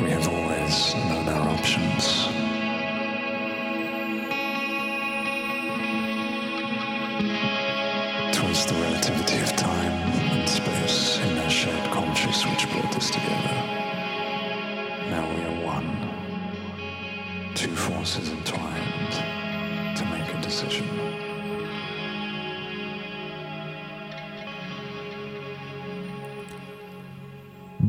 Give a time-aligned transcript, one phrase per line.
[0.00, 2.28] we have always known our options.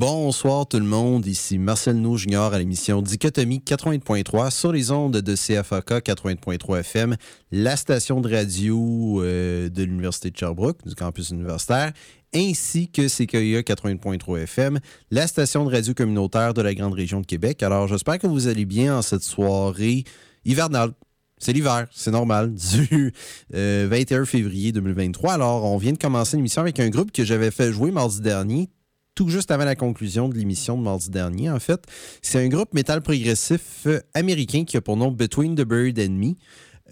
[0.07, 5.17] Bonsoir tout le monde, ici Marcel Nou Junior à l'émission Dichotomie 80.3 sur les ondes
[5.17, 7.15] de CFAK 80.3 FM,
[7.51, 11.91] la station de radio euh, de l'Université de Sherbrooke, du campus universitaire,
[12.35, 17.25] ainsi que CKIA 80.3 FM, la station de radio communautaire de la grande région de
[17.25, 17.63] Québec.
[17.63, 20.03] Alors j'espère que vous allez bien en cette soirée
[20.45, 20.91] hivernale
[21.37, 22.53] c'est l'hiver, c'est normal,
[22.89, 23.11] du
[23.51, 25.33] 21 février 2023.
[25.33, 28.69] Alors, on vient de commencer l'émission avec un groupe que j'avais fait jouer mardi dernier,
[29.15, 31.81] tout juste avant la conclusion de l'émission de mardi dernier, en fait.
[32.21, 36.33] C'est un groupe métal progressif américain qui a pour nom Between the Bird and Me.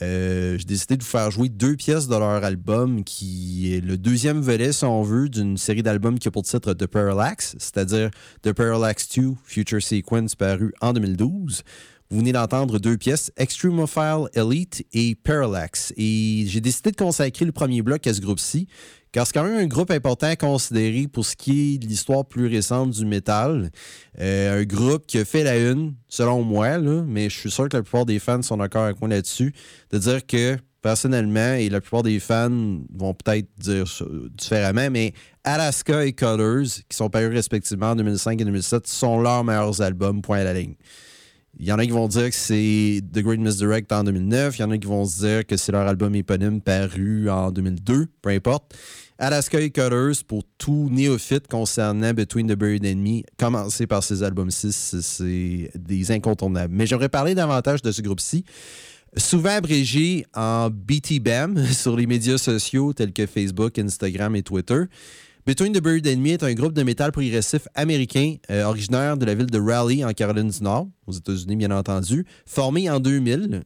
[0.02, 3.98] Euh, j'ai décidé de vous faire jouer deux pièces de leur album, qui est le
[3.98, 8.10] deuxième volet, si on veut, d'une série d'albums qui a pour titre The Parallax, c'est-à-dire
[8.42, 11.62] The Parallax 2 Future Sequence paru en 2012.
[12.10, 15.94] Vous venez d'entendre deux pièces, Extremophile Elite et Parallax.
[15.98, 18.68] Et j'ai décidé de consacrer le premier bloc à ce groupe-ci,
[19.14, 22.26] car c'est quand même un groupe important à considérer pour ce qui est de l'histoire
[22.26, 23.70] plus récente du métal.
[24.20, 27.78] Euh, un groupe qui a fait la une, selon moi, mais je suis sûr que
[27.78, 29.54] la plupart des fans sont d'accord avec moi là-dessus,
[29.92, 33.86] de dire que personnellement, et la plupart des fans vont peut-être dire
[34.36, 39.44] différemment, mais Alaska et Colors, qui sont parus respectivement en 2005 et 2007, sont leurs
[39.44, 40.76] meilleurs albums, point à la ligne.
[41.60, 44.58] Il y en a qui vont dire que c'est The Great Misdirect en 2009.
[44.58, 47.52] Il y en a qui vont se dire que c'est leur album éponyme paru en
[47.52, 48.74] 2002, peu importe.
[49.24, 54.74] Alaska Cutters, pour tout néophyte concernant Between the Buried and Me, commencer par ces albums-ci,
[54.74, 56.74] c'est des incontournables.
[56.76, 58.44] Mais j'aimerais parler davantage de ce groupe-ci.
[59.16, 64.84] Souvent abrégé en BTBAM sur les médias sociaux tels que Facebook, Instagram et Twitter.
[65.46, 69.36] Between the Buried Me est un groupe de métal progressif américain euh, originaire de la
[69.36, 73.64] ville de Raleigh en Caroline du Nord, aux États-Unis bien entendu, formé en 2000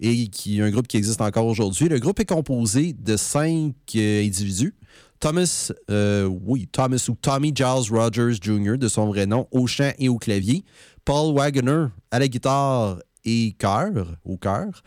[0.00, 1.88] et qui est un groupe qui existe encore aujourd'hui.
[1.88, 4.74] Le groupe est composé de cinq euh, individus.
[5.20, 9.92] Thomas, euh, oui, Thomas ou Tommy Giles Rogers Jr., de son vrai nom, au chant
[9.98, 10.64] et au clavier.
[11.04, 14.82] Paul Wagoner à la guitare et chœur, au chœur.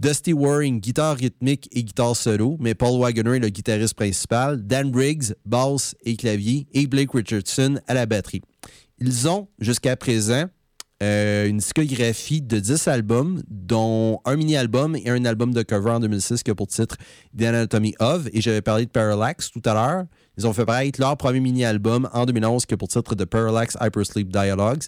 [0.00, 4.64] Dusty Waring, guitare rythmique et guitare solo, mais Paul Wagoner est le guitariste principal.
[4.64, 6.66] Dan Briggs, basse et clavier.
[6.72, 8.42] Et Blake Richardson à la batterie.
[9.00, 10.46] Ils ont, jusqu'à présent,
[11.02, 16.00] euh, une discographie de 10 albums, dont un mini-album et un album de cover en
[16.00, 16.96] 2006 qui a pour titre
[17.38, 18.26] The Anatomy of.
[18.32, 20.04] Et j'avais parlé de Parallax tout à l'heure.
[20.36, 23.76] Ils ont fait pareil leur premier mini-album en 2011 qui a pour titre The Parallax
[23.80, 24.84] Hypersleep Dialogues.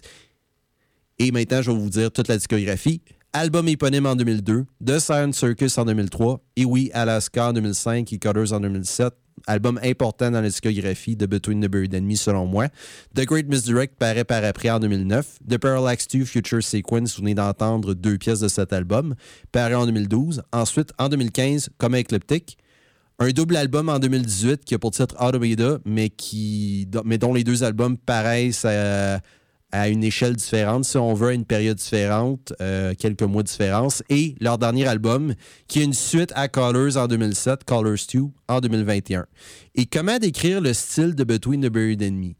[1.19, 3.01] Et maintenant, je vais vous dire toute la discographie.
[3.33, 8.17] Album éponyme en 2002, The Science Circus en 2003, et oui, Alaska en 2005 et
[8.17, 9.13] Cutters en 2007
[9.47, 12.67] album important dans la discographie de Between the Buried and Me, selon moi.
[13.15, 15.39] The Great Misdirect paraît par après en 2009.
[15.49, 19.15] The Parallax 2 Future Sequence, vous venez d'entendre deux pièces de cet album,
[19.51, 20.43] paraît en 2012.
[20.51, 22.57] Ensuite, en 2015, comme Ecliptic.
[23.19, 27.43] Un double album en 2018 qui a pour titre Automata, mais, qui, mais dont les
[27.43, 28.65] deux albums paraissent
[29.71, 33.47] à une échelle différente, si on veut, à une période différente, euh, quelques mois de
[33.47, 35.33] différence, et leur dernier album,
[35.67, 39.25] qui est une suite à Colors en 2007, Colors 2 en 2021.
[39.75, 42.33] Et comment décrire le style de Between the Buried and Me?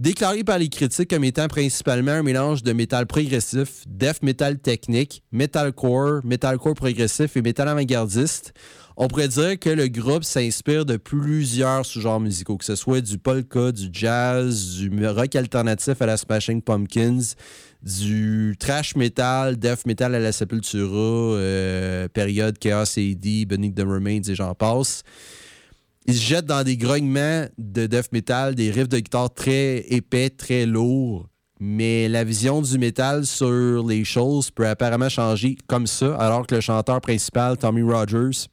[0.00, 5.22] Déclaré par les critiques comme étant principalement un mélange de métal progressif, death metal technique,
[5.30, 8.54] metalcore, metalcore progressif et métal avant-gardiste,
[9.02, 13.16] on pourrait dire que le groupe s'inspire de plusieurs sous-genres musicaux, que ce soit du
[13.16, 17.34] polka, du jazz, du rock alternatif à la Smashing Pumpkins,
[17.82, 24.20] du trash metal, death metal à la Sepultura, euh, période Chaos AD, Beneath the Remains
[24.28, 25.02] et j'en passe.
[26.04, 30.28] Ils se jettent dans des grognements de death metal, des riffs de guitare très épais,
[30.28, 31.26] très lourds.
[31.58, 36.56] Mais la vision du métal sur les choses peut apparemment changer comme ça, alors que
[36.56, 38.48] le chanteur principal, Tommy Rogers,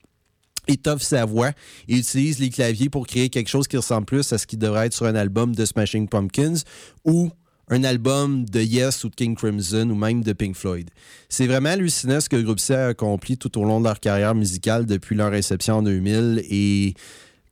[0.68, 1.52] étoffe sa voix
[1.88, 4.88] et utilise les claviers pour créer quelque chose qui ressemble plus à ce qui devrait
[4.88, 6.62] être sur un album de Smashing Pumpkins
[7.06, 7.30] ou
[7.70, 10.90] un album de Yes ou de King Crimson ou même de Pink Floyd.
[11.28, 14.00] C'est vraiment hallucinant ce que le groupe C a accompli tout au long de leur
[14.00, 16.94] carrière musicale depuis leur réception en 2000 et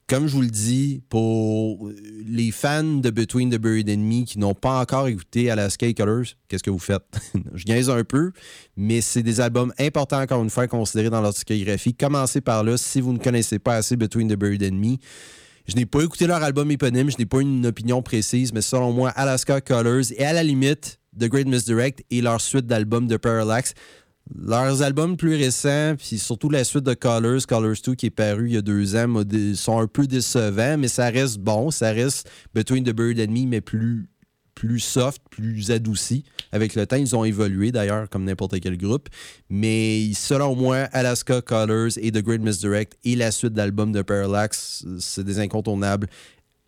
[0.07, 1.89] comme je vous le dis, pour
[2.25, 6.25] les fans de Between the Buried and Me qui n'ont pas encore écouté Alaska Colors,
[6.47, 7.03] qu'est-ce que vous faites?
[7.53, 8.31] je gaise un peu,
[8.77, 11.95] mais c'est des albums importants, encore une fois, à considérer dans leur discographie.
[11.95, 14.97] Commencez par là si vous ne connaissez pas assez Between the Buried and Me.
[15.67, 18.91] Je n'ai pas écouté leur album éponyme, je n'ai pas une opinion précise, mais selon
[18.91, 23.17] moi, Alaska Colors et à la limite, The Great Misdirect et leur suite d'albums de
[23.17, 23.74] Parallax
[24.34, 28.48] leurs albums plus récents, puis surtout la suite de Colors, Colors 2 qui est paru
[28.48, 29.22] il y a deux ans,
[29.55, 31.70] sont un peu décevants, mais ça reste bon.
[31.72, 34.08] Ça reste Between the Bird and Me, mais plus,
[34.55, 36.24] plus soft, plus adouci.
[36.51, 39.10] Avec le temps, ils ont évolué d'ailleurs, comme n'importe quel groupe.
[39.50, 44.86] Mais selon moi, Alaska Colors et The Great Misdirect et la suite d'albums de Parallax,
[45.00, 46.08] c'est des incontournables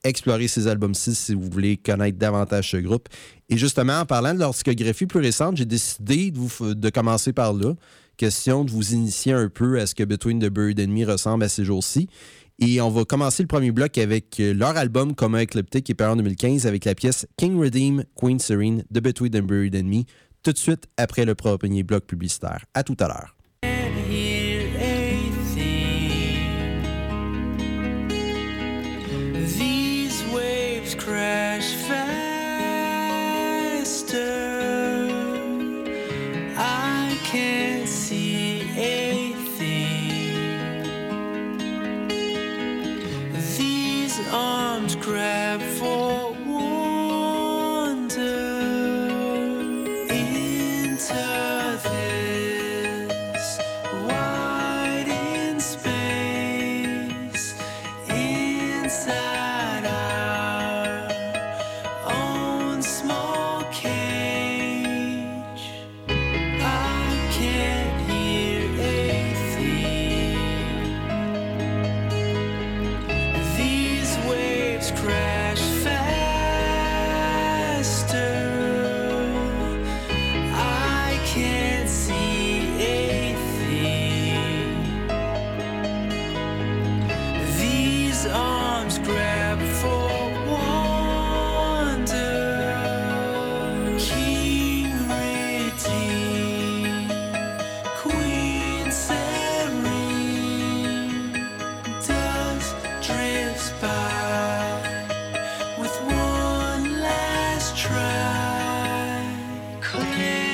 [0.07, 3.07] explorer ces albums-ci si vous voulez connaître davantage ce groupe.
[3.49, 7.73] Et justement, en parlant de leur plus récente, j'ai décidé de, commencer par là.
[8.17, 11.43] Question de vous initier un peu à ce que Between the Bird and Me ressemble
[11.43, 12.09] à ces jours-ci.
[12.59, 16.13] Et on va commencer le premier bloc avec leur album Commun Ecliptic qui est paru
[16.13, 20.03] en 2015 avec la pièce King Redeem, Queen Serene de Between the Bird and Me,
[20.41, 22.65] tout de suite après le premier bloc publicitaire.
[22.73, 23.36] À tout à l'heure.
[109.87, 110.46] clear.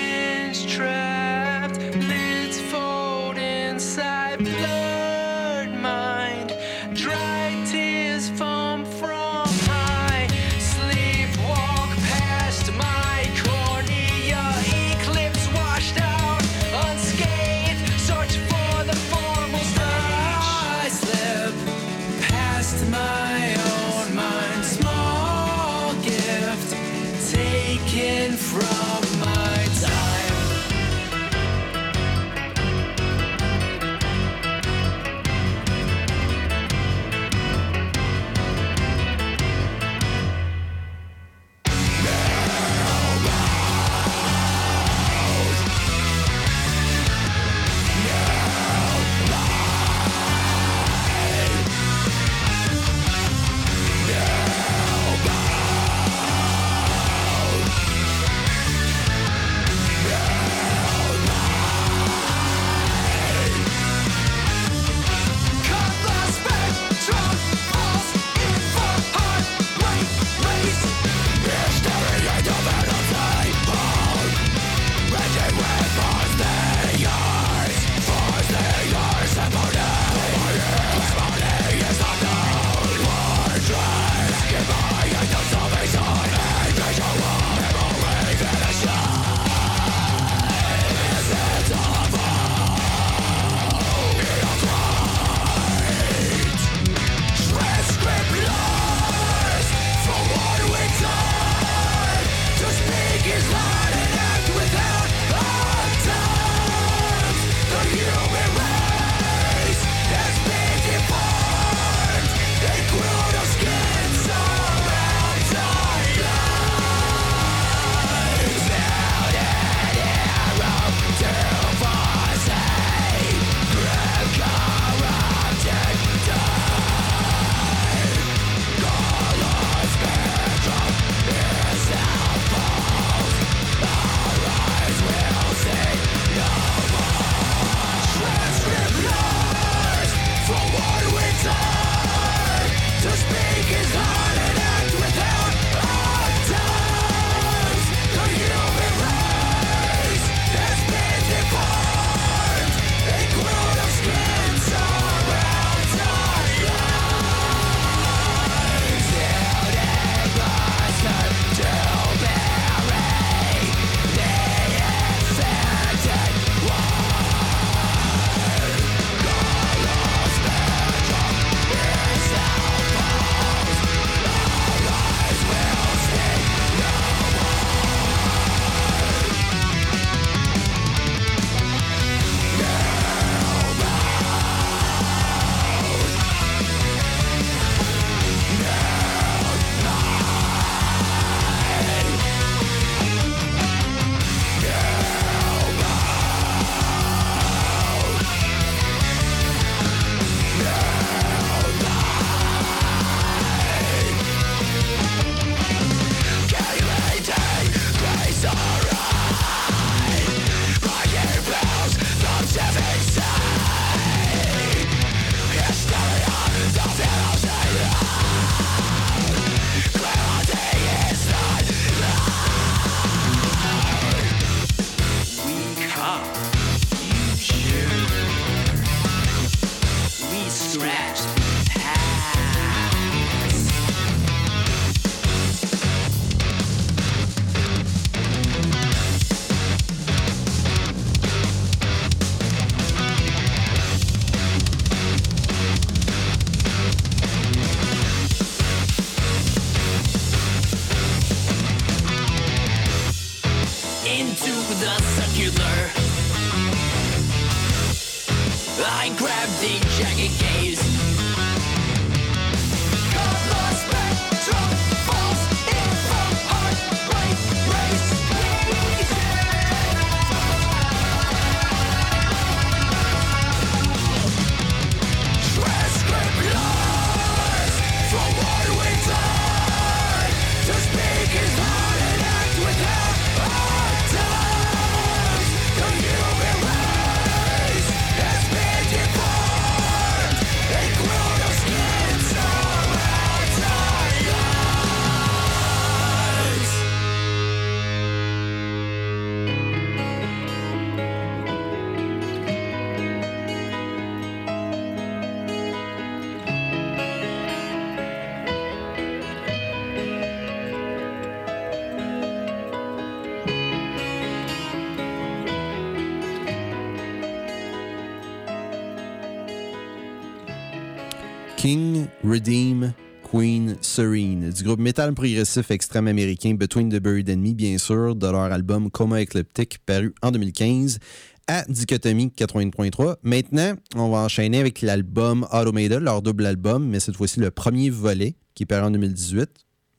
[322.23, 322.93] Redeem,
[323.29, 328.15] Queen, Serene, du groupe métal progressif extrême américain Between the Buried and Me, bien sûr,
[328.15, 330.99] de leur album Coma Ecliptic, paru en 2015
[331.47, 333.15] à Dichotomie 80.3.
[333.23, 337.89] Maintenant, on va enchaîner avec l'album Automata, leur double album, mais cette fois-ci le premier
[337.89, 339.49] volet, qui est paru en 2018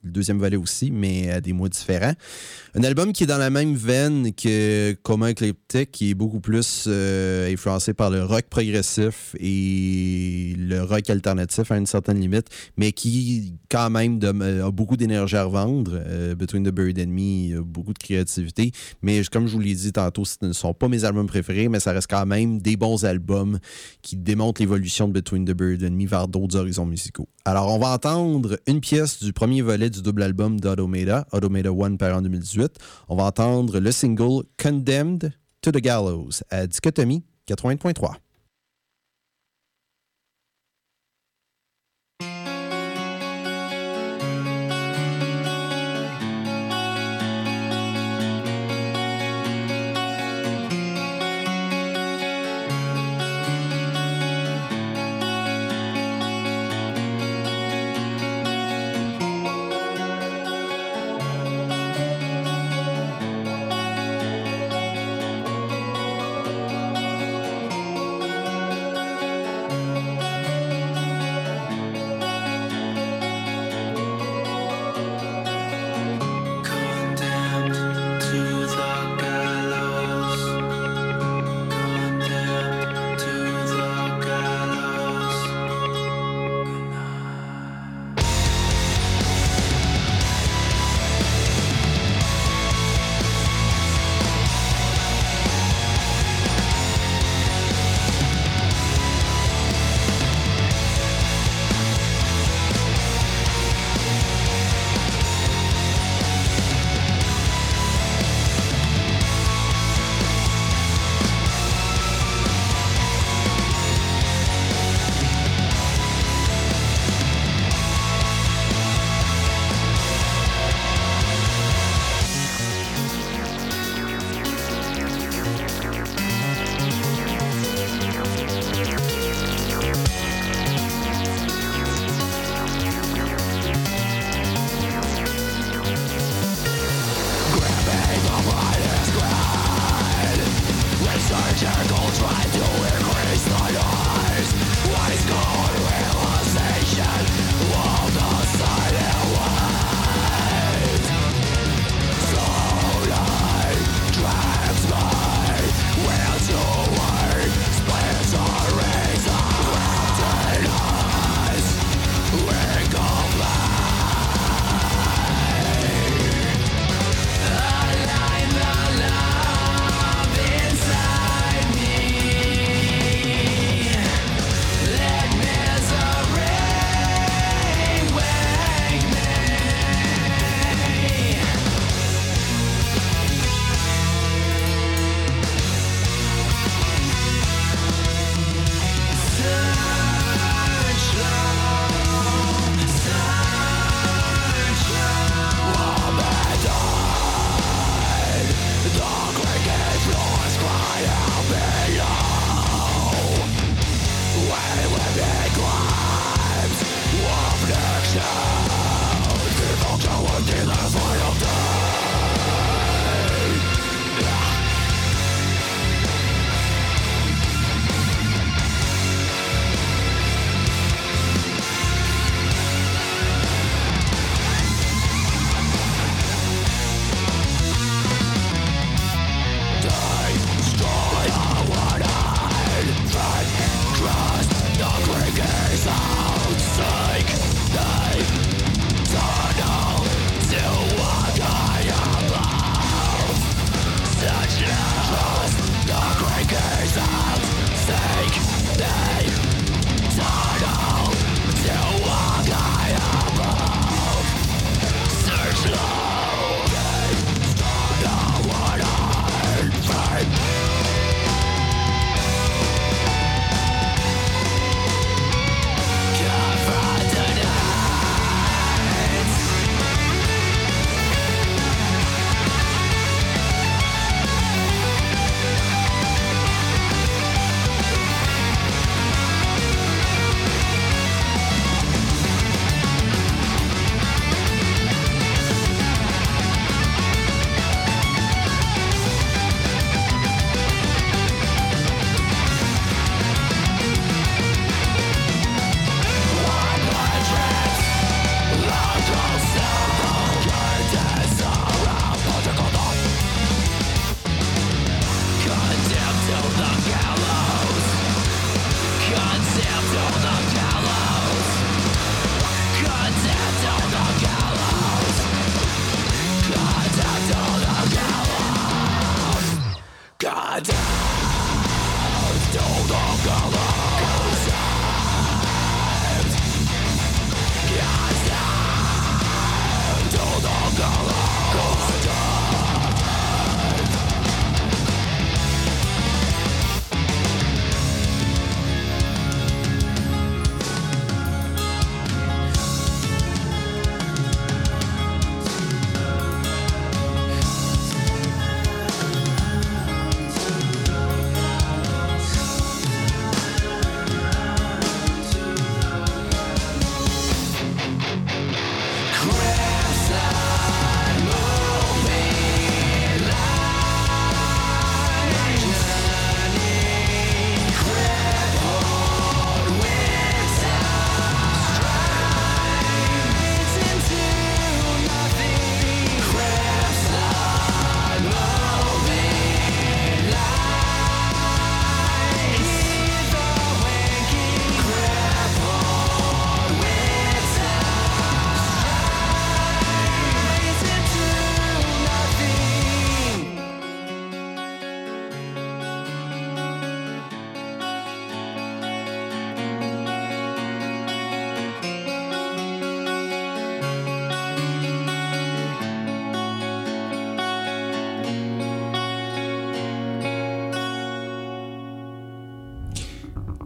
[0.04, 2.12] le deuxième volet aussi, mais à des mois différents.
[2.74, 6.84] Un album qui est dans la même veine que Coma Ecliptic, qui est beaucoup plus
[6.86, 12.92] euh, influencé par le rock progressif et le rock alternatif à une certaine limite, mais
[12.92, 15.92] qui quand même de- a beaucoup d'énergie à revendre.
[15.94, 19.74] Euh, Between the Buried and Me, a beaucoup de créativité, mais comme je vous l'ai
[19.74, 22.76] dit tantôt, ce ne sont pas mes albums préférés, mais ça reste quand même des
[22.76, 23.58] bons albums
[24.02, 27.28] qui démontrent l'évolution de Between the Buried and Me vers d'autres horizons musicaux.
[27.46, 31.96] Alors, on va entendre une pièce du premier volet du double album d'Automata, Automata 1
[31.96, 32.78] par en 2018.
[33.10, 35.30] On va entendre le single Condemned
[35.60, 38.14] to the Gallows à Dichotomie 80.3.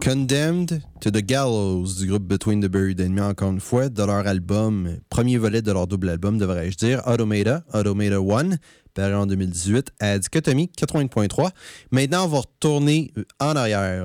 [0.09, 4.25] Condemned to the Gallows du groupe Between the Buried Enemy, encore une fois, de leur
[4.25, 8.57] album, premier volet de leur double album, devrais-je dire, Automata, Automata One,
[8.95, 11.51] paru en 2018, à Dichotomie 80.3.
[11.91, 14.03] Maintenant, on va retourner en arrière,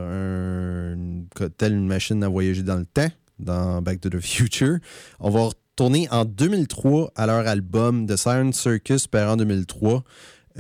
[1.57, 4.81] telle une machine à voyager dans le temps, dans Back to the Future.
[5.21, 10.05] On va retourner en 2003 à leur album The Siren Circus, paru en 2003.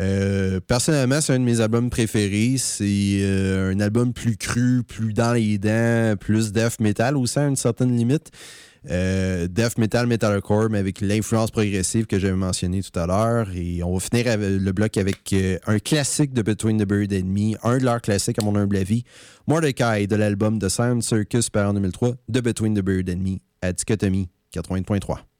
[0.00, 2.56] Euh, personnellement, c'est un de mes albums préférés.
[2.58, 7.46] C'est euh, un album plus cru, plus dans les dents, plus death metal aussi à
[7.46, 8.30] une certaine limite.
[8.90, 13.48] Euh, death metal, metalcore, mais avec l'influence progressive que j'avais mentionné tout à l'heure.
[13.54, 15.34] Et on va finir le bloc avec
[15.66, 18.76] un classique de Between the Bird and Me, un de leurs classiques à mon humble
[18.76, 19.04] avis,
[19.46, 23.38] Mordecai de l'album The Silent Circus par en 2003 de Between the Bird and Me
[23.62, 25.33] à Dichotomie 80.3.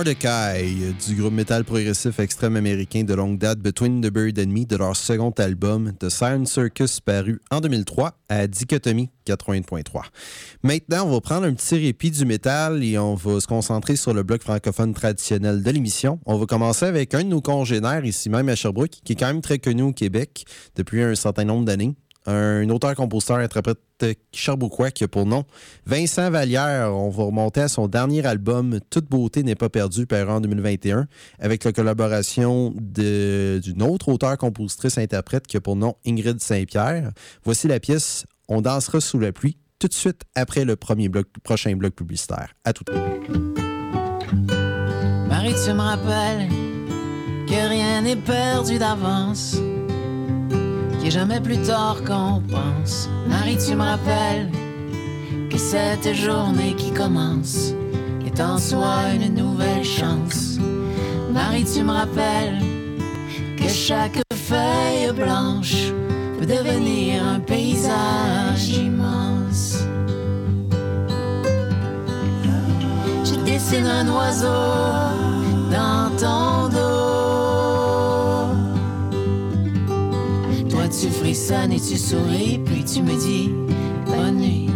[0.00, 4.64] Mordecai, du groupe métal progressif extrême américain de longue date Between the Bird and Me,
[4.64, 10.04] de leur second album The Silent Circus paru en 2003 à Dichotomie 80.3.
[10.62, 14.14] Maintenant, on va prendre un petit répit du métal et on va se concentrer sur
[14.14, 16.18] le bloc francophone traditionnel de l'émission.
[16.24, 19.26] On va commencer avec un de nos congénères ici même à Sherbrooke, qui est quand
[19.26, 20.46] même très connu au Québec
[20.76, 21.94] depuis un certain nombre d'années
[22.26, 23.78] un auteur-compositeur, interprète
[24.32, 25.44] Cherbouquois qui a pour nom
[25.86, 26.94] Vincent Vallière.
[26.94, 31.06] On va remonter à son dernier album Toute beauté n'est pas perdue, paru en 2021,
[31.38, 37.10] avec la collaboration d'une autre auteur-compositrice-interprète qui a pour nom Ingrid Saint-Pierre.
[37.44, 41.10] Voici la pièce On dansera sous la pluie tout de suite après le premier
[41.42, 42.54] prochain bloc publicitaire.
[42.64, 43.02] À tout de suite.
[45.28, 46.48] Marie, tu me rappelles
[47.46, 49.56] que rien n'est perdu d'avance
[51.00, 53.08] qu'il est jamais plus tard qu'on pense.
[53.26, 54.50] Marie, tu me rappelles
[55.50, 57.72] que cette journée qui commence
[58.26, 60.58] est en soi une nouvelle chance.
[61.32, 62.60] Marie, tu me rappelles
[63.56, 65.92] que chaque feuille blanche
[66.38, 69.78] peut devenir un paysage immense.
[73.24, 74.46] Je dessine un oiseau
[75.70, 76.89] dans ton dos.
[81.00, 83.50] Tu frissonnes et tu souris, puis tu me dis
[84.04, 84.68] bonne nuit.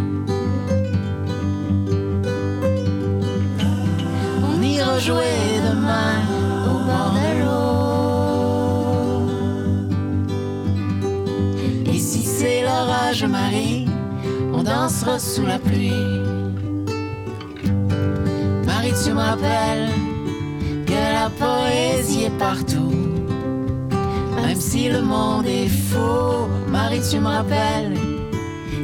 [4.43, 6.23] On ira jouer demain
[6.65, 7.65] au bord de l'eau.
[11.93, 13.85] Et si c'est l'orage, Marie,
[14.51, 15.91] on dansera sous la pluie.
[18.65, 19.91] Marie, tu me rappelles
[20.87, 23.04] que la poésie est partout.
[24.45, 27.97] Même si le monde est faux, Marie, tu me rappelles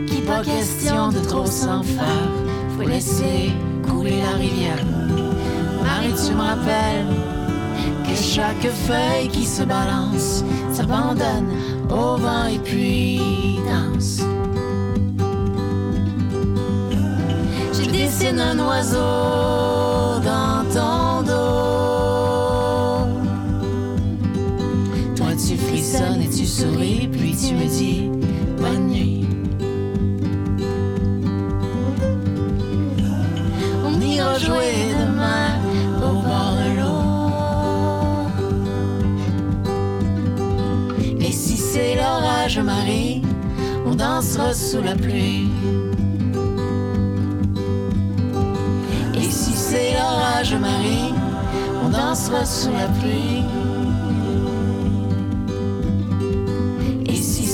[0.07, 2.31] qu'il pas question de trop s'en faire.
[2.75, 3.51] Faut laisser
[3.87, 4.83] couler la rivière.
[5.83, 7.05] Marie, tu me rappelles
[8.03, 11.51] que chaque feuille qui se balance s'abandonne
[11.91, 14.21] au vent et puis danse.
[17.73, 20.20] Je dessine un oiseau
[27.11, 28.09] puis tu me dis
[28.59, 29.25] bonne nuit.
[33.83, 35.57] On ira jouer demain
[35.97, 37.03] au bord de l'eau.
[41.19, 43.23] Et si c'est l'orage, Marie,
[43.85, 45.49] on dansera sous la pluie.
[49.15, 51.13] Et si c'est l'orage, Marie,
[51.83, 53.60] on dansera sous la pluie.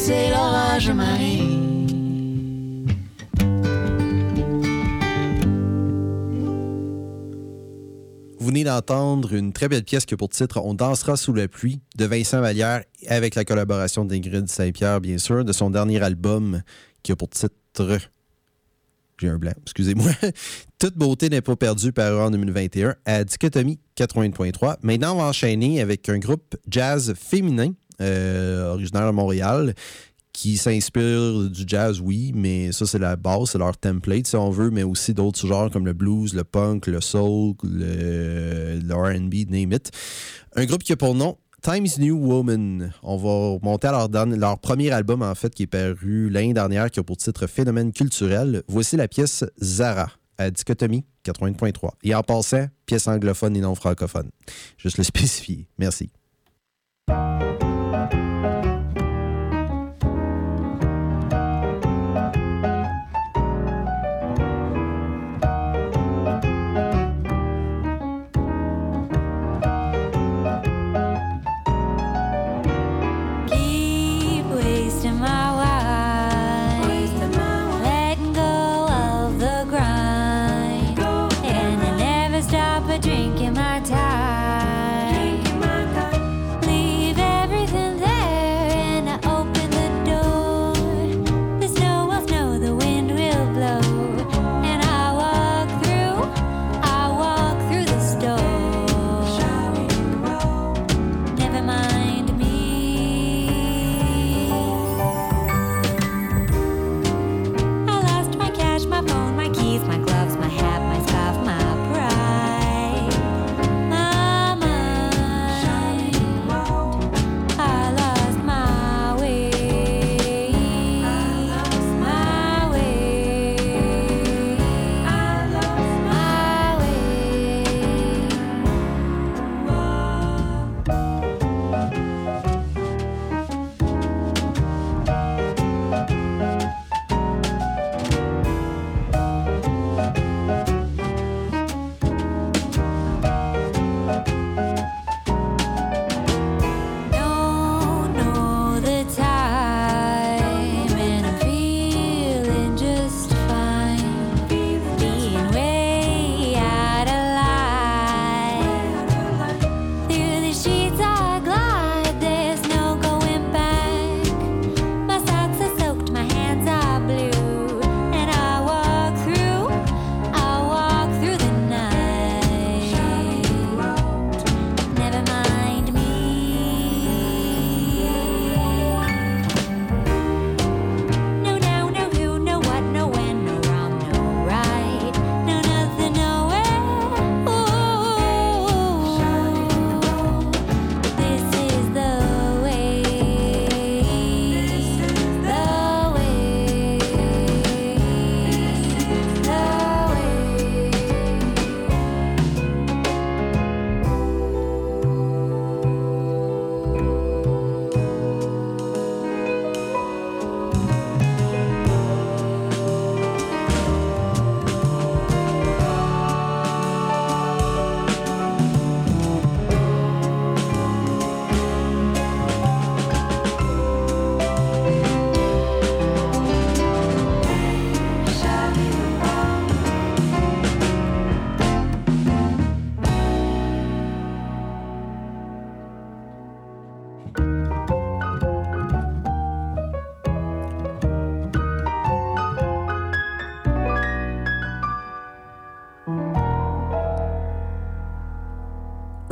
[0.08, 0.14] Vous
[8.40, 11.82] venez d'entendre une très belle pièce qui a pour titre On dansera sous la pluie
[11.98, 16.62] de Vincent Vallière avec la collaboration d'Ingrid Saint-Pierre, bien sûr, de son dernier album
[17.04, 18.00] qui a pour titre.
[19.18, 20.12] J'ai un blanc, excusez-moi.
[20.80, 24.78] Toute beauté n'est pas perdue par en 2021 à Dichotomie 80.3.
[24.84, 29.74] Maintenant, on va enchaîner avec un groupe jazz féminin originaire de Montréal
[30.38, 34.52] qui s'inspire du jazz, oui, mais ça, c'est la base, c'est leur template, si on
[34.52, 39.72] veut, mais aussi d'autres genres comme le blues, le punk, le soul, le, RB, name
[39.72, 39.90] it.
[40.56, 42.94] Un groupe qui a pour nom Times New Woman.
[43.02, 46.92] On va monter à leur, leur premier album, en fait, qui est paru l'année dernière,
[46.92, 48.62] qui a pour titre Phénomène culturel.
[48.68, 51.90] Voici la pièce Zara à Dichotomie 80.3.
[52.04, 54.30] Et en passant, pièce anglophone et non francophone.
[54.78, 55.68] Juste le spécifier.
[55.80, 56.12] Merci.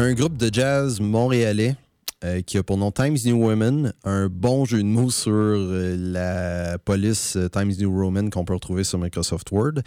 [0.05, 1.75] Un groupe de jazz montréalais
[2.23, 5.97] euh, qui a pour nom Times New Woman, un bon jeu de mots sur euh,
[5.97, 9.81] la police euh, Times New Roman qu'on peut retrouver sur Microsoft Word.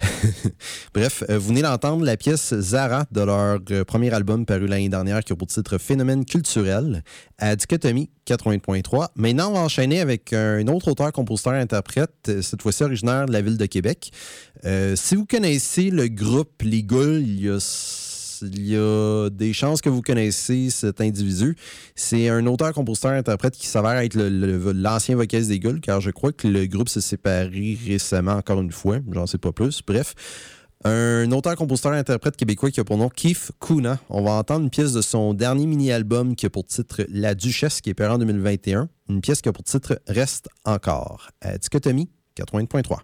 [0.94, 5.32] Bref, vous venez d'entendre la pièce Zara de leur premier album paru l'année dernière qui
[5.32, 7.02] a pour titre Phénomène culturel
[7.38, 9.08] à Dichotomie 80.3.
[9.16, 13.42] Maintenant, on va enchaîner avec un autre auteur, compositeur, interprète, cette fois-ci originaire de la
[13.42, 14.12] ville de Québec.
[14.94, 17.58] Si vous connaissez le groupe Les Goules, il y a
[18.52, 21.56] il y a des chances que vous connaissez cet individu.
[21.94, 26.66] C'est un auteur-compositeur-interprète qui s'avère être l'ancien vocaliste des Goules, car je crois que le
[26.66, 28.98] groupe s'est séparé récemment, encore une fois.
[29.10, 29.80] J'en sais pas plus.
[29.86, 30.14] Bref.
[30.86, 33.98] Un auteur-compositeur-interprète québécois qui a pour nom Keith Kuna.
[34.10, 37.80] On va entendre une pièce de son dernier mini-album qui a pour titre La Duchesse,
[37.80, 38.90] qui est paru en 2021.
[39.08, 41.30] Une pièce qui a pour titre Reste encore.
[41.40, 42.98] À Dichotomie 80.3.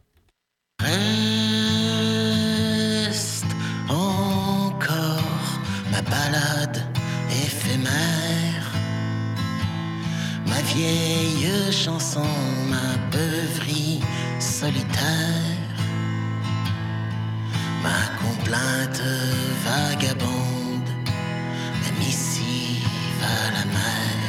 [6.00, 6.82] ma balade
[7.30, 8.66] éphémère,
[10.46, 12.26] ma vieille chanson,
[12.68, 14.00] ma beuverie
[14.38, 15.76] solitaire,
[17.82, 19.02] ma complainte
[19.64, 20.90] vagabonde,
[21.82, 22.84] ma missive
[23.22, 24.20] à la mer.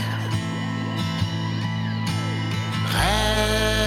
[2.94, 3.81] Reste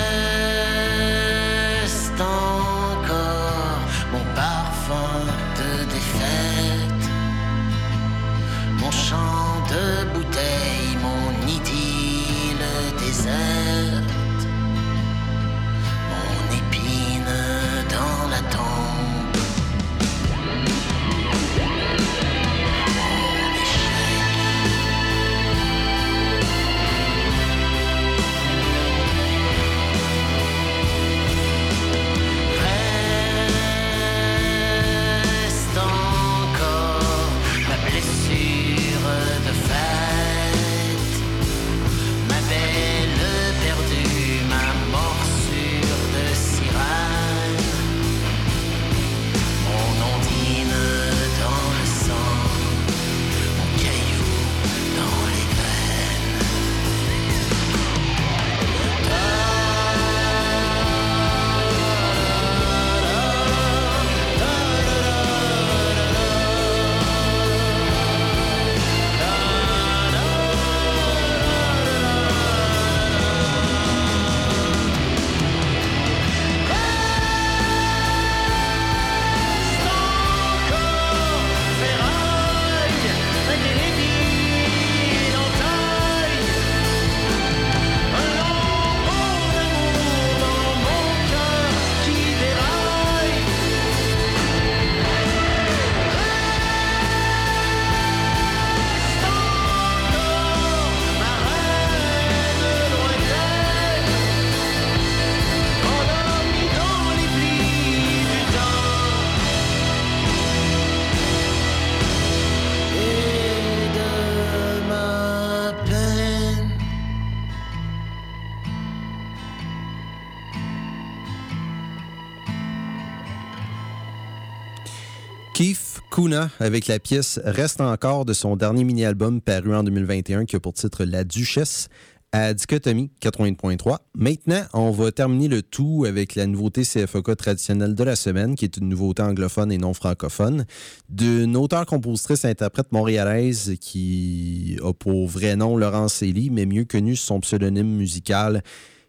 [126.59, 130.73] Avec la pièce Reste encore de son dernier mini-album paru en 2021 qui a pour
[130.73, 131.89] titre La Duchesse
[132.33, 133.99] à Dichotomie 80.3.
[134.17, 138.65] Maintenant, on va terminer le tout avec la nouveauté CFOK traditionnelle de la semaine, qui
[138.65, 140.67] est une nouveauté anglophone et non francophone,
[141.09, 147.41] d'une auteure-compositrice-interprète montréalaise qui a pour vrai nom Laurence Elie, mais mieux connue sous son
[147.41, 148.63] pseudonyme musical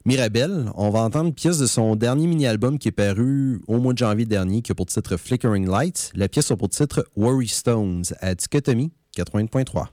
[0.06, 0.70] Mirabelle.
[0.76, 3.98] On va entendre une pièce de son dernier mini-album qui est paru au mois de
[3.98, 6.12] janvier dernier, qui a pour titre Flickering Lights.
[6.14, 9.88] La pièce a pour titre Worry Stones à Dichotomie 80.3.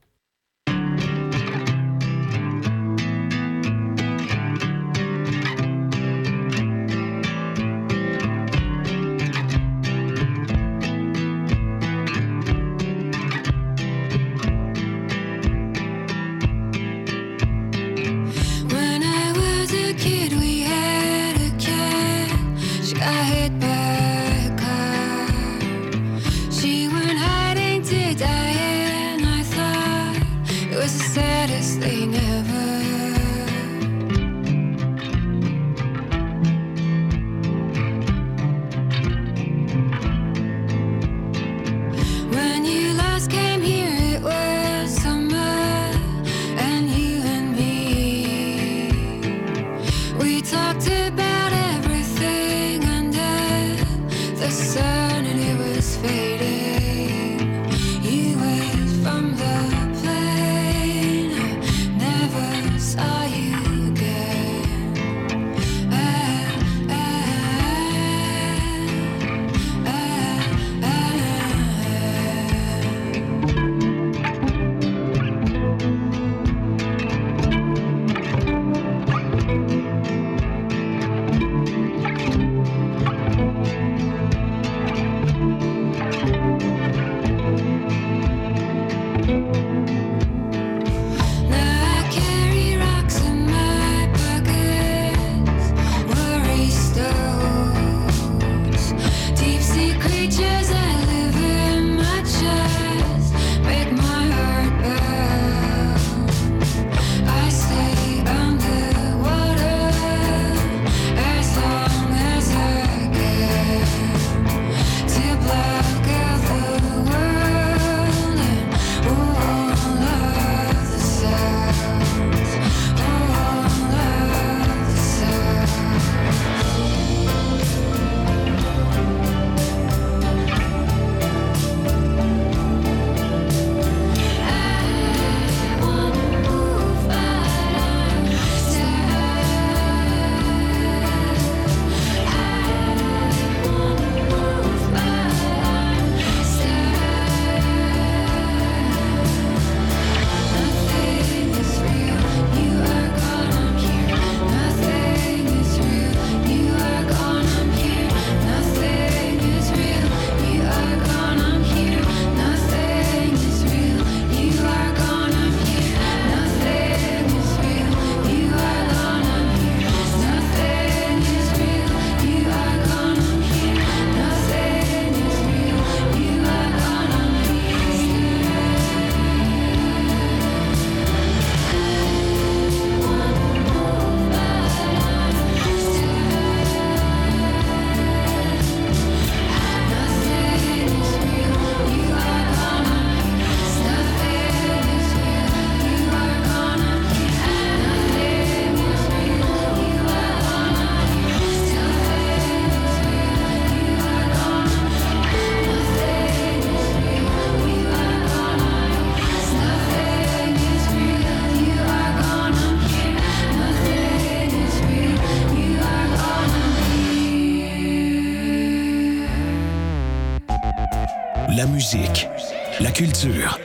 [223.22, 223.56] culture,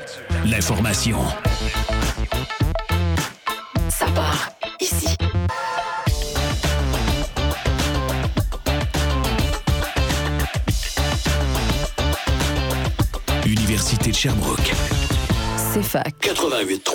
[0.45, 1.17] l'information.
[3.89, 5.15] Ça part ici.
[13.45, 14.59] Université de Sherbrooke.
[15.73, 16.13] C'est fac.
[16.21, 16.91] 88.3.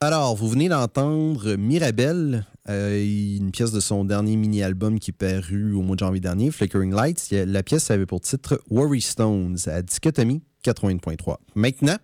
[0.00, 5.72] Alors, vous venez d'entendre Mirabelle, euh, une pièce de son dernier mini-album qui est paru
[5.72, 7.30] au mois de janvier dernier, Flickering Lights.
[7.32, 11.36] La pièce avait pour titre Worry Stones à Dichotomie 80.3.
[11.54, 11.96] Maintenant,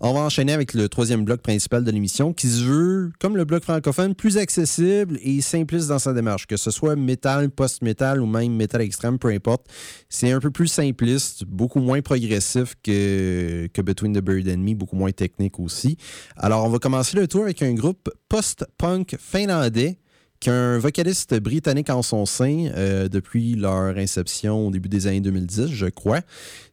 [0.00, 3.44] on va enchaîner avec le troisième bloc principal de l'émission qui se veut, comme le
[3.44, 8.26] bloc francophone, plus accessible et simpliste dans sa démarche, que ce soit métal, post-métal ou
[8.26, 9.66] même métal extrême, peu importe.
[10.08, 14.74] C'est un peu plus simpliste, beaucoup moins progressif que, que Between the Bird and Me,
[14.74, 15.96] beaucoup moins technique aussi.
[16.36, 19.98] Alors, on va commencer le tour avec un groupe post-punk finlandais
[20.44, 25.06] qui a un vocaliste britannique en son sein euh, depuis leur inception au début des
[25.06, 26.20] années 2010, je crois.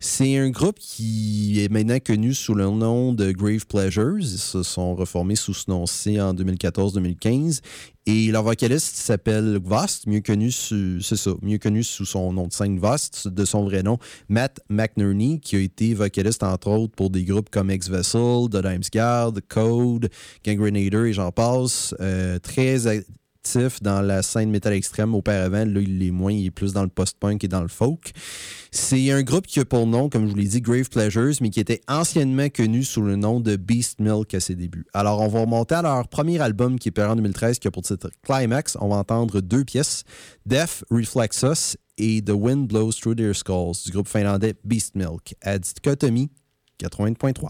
[0.02, 4.20] C'est un groupe qui est maintenant connu sous le nom de Grave Pleasures.
[4.20, 7.62] Ils se sont reformés sous ce nom-ci en 2014-2015.
[8.08, 12.52] Et leur vocaliste s'appelle Vost, mieux connu, sous- ça, mieux connu sous son nom de
[12.54, 17.10] scène Vost, de son vrai nom, Matt McNerney, qui a été vocaliste entre autres pour
[17.10, 20.10] des groupes comme X-Vessel, The Dimes Guard, Code,
[20.46, 21.96] Gangrenator et j'en passe.
[22.02, 22.86] Euh, très
[23.82, 25.66] dans la scène métal extrême auparavant.
[25.66, 28.12] Là, il est moins, il est plus dans le post-punk et dans le folk.
[28.72, 31.50] C'est un groupe qui a pour nom, comme je vous l'ai dit, Grave Pleasures, mais
[31.50, 34.86] qui était anciennement connu sous le nom de Beast Milk à ses débuts.
[34.94, 37.72] Alors, on va remonter à leur premier album qui est paru en 2013, qui a
[37.72, 38.78] pour titre Climax.
[38.80, 40.04] On va entendre deux pièces,
[40.46, 45.36] Death Reflects Us et The Wind Blows Through Their Skulls, du groupe finlandais Beast Milk,
[45.42, 46.30] à Dichotomie
[46.82, 47.50] 80.3.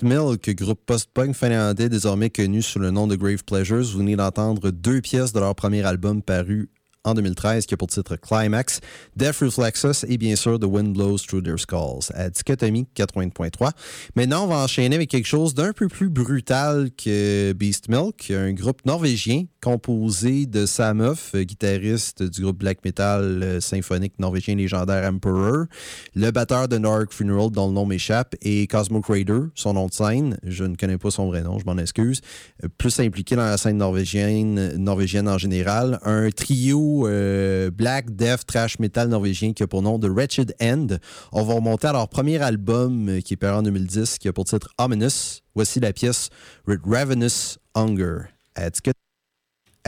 [0.00, 3.82] Beast Milk, groupe post-punk finlandais désormais connu sous le nom de Grave Pleasures.
[3.82, 6.70] Vous venez d'entendre deux pièces de leur premier album paru
[7.02, 8.80] en 2013 qui a pour titre Climax,
[9.16, 13.70] Death Reflexus et bien sûr The Wind Blows Through Their Skulls à Dichotomie 80.3.
[14.14, 18.52] Maintenant, on va enchaîner avec quelque chose d'un peu plus brutal que Beast Milk, un
[18.52, 25.66] groupe norvégien composé de Samoff, guitariste du groupe black metal euh, symphonique norvégien légendaire Emperor,
[26.14, 29.92] le batteur de Nork Funeral dont le nom m'échappe et Cosmo Crater, son nom de
[29.92, 32.20] scène, je ne connais pas son vrai nom, je m'en excuse,
[32.64, 38.46] euh, plus impliqué dans la scène norvégienne, norvégienne en général, un trio euh, black, death,
[38.46, 40.86] trash metal norvégien qui a pour nom The Wretched End.
[41.32, 44.32] On va remonter à leur premier album euh, qui est paru en 2010 qui a
[44.32, 45.42] pour titre Ominous.
[45.54, 46.28] Voici la pièce
[46.66, 48.18] Ravenous Hunger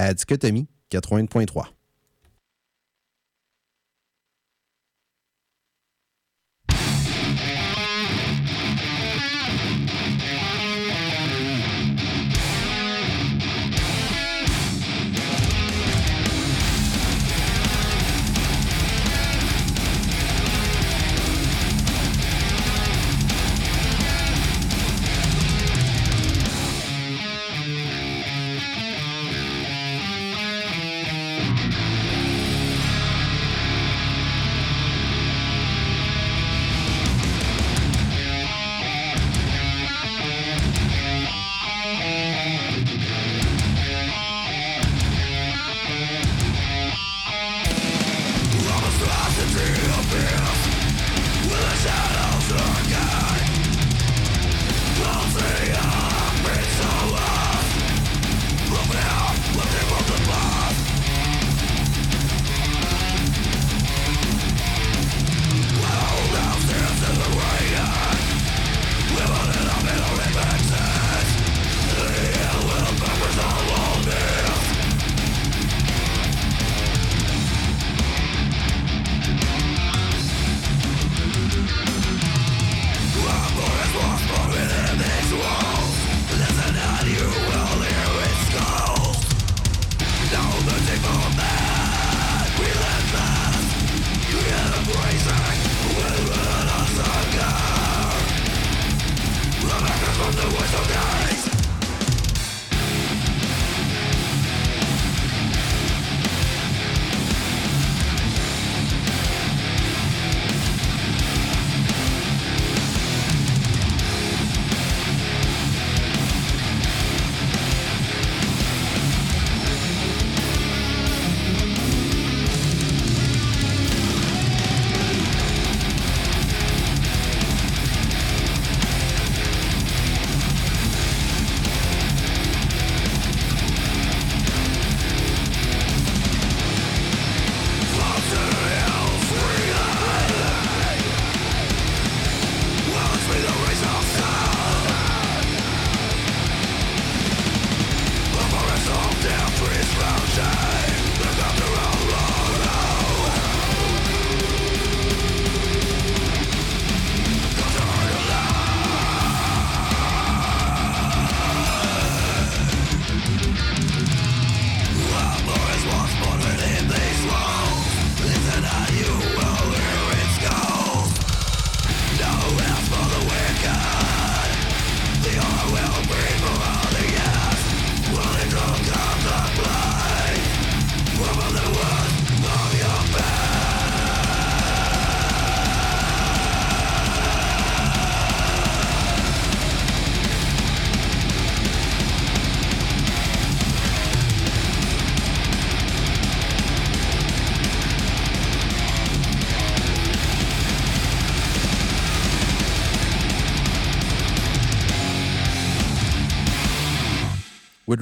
[0.01, 1.80] à Dichotomie 80.3.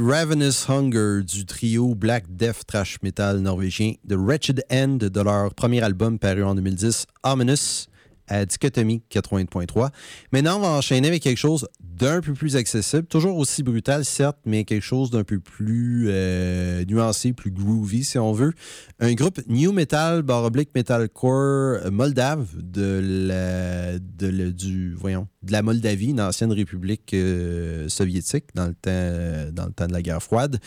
[0.00, 5.82] Ravenous Hunger du trio Black Death Trash Metal norvégien The Wretched End de leur premier
[5.82, 7.88] album paru en 2010, Ominous,
[8.28, 9.90] à Dichotomie 80.3.
[10.30, 11.66] Maintenant, on va enchaîner avec quelque chose
[11.98, 16.84] d'un peu plus accessible, toujours aussi brutal, certes, mais quelque chose d'un peu plus euh,
[16.84, 18.52] nuancé, plus groovy, si on veut.
[19.00, 25.52] Un groupe new metal, barre oblique metalcore moldave de la de, le- du, voyons, de
[25.52, 29.92] la Moldavie, une ancienne république euh, soviétique dans le, temps, euh, dans le temps de
[29.92, 30.58] la guerre froide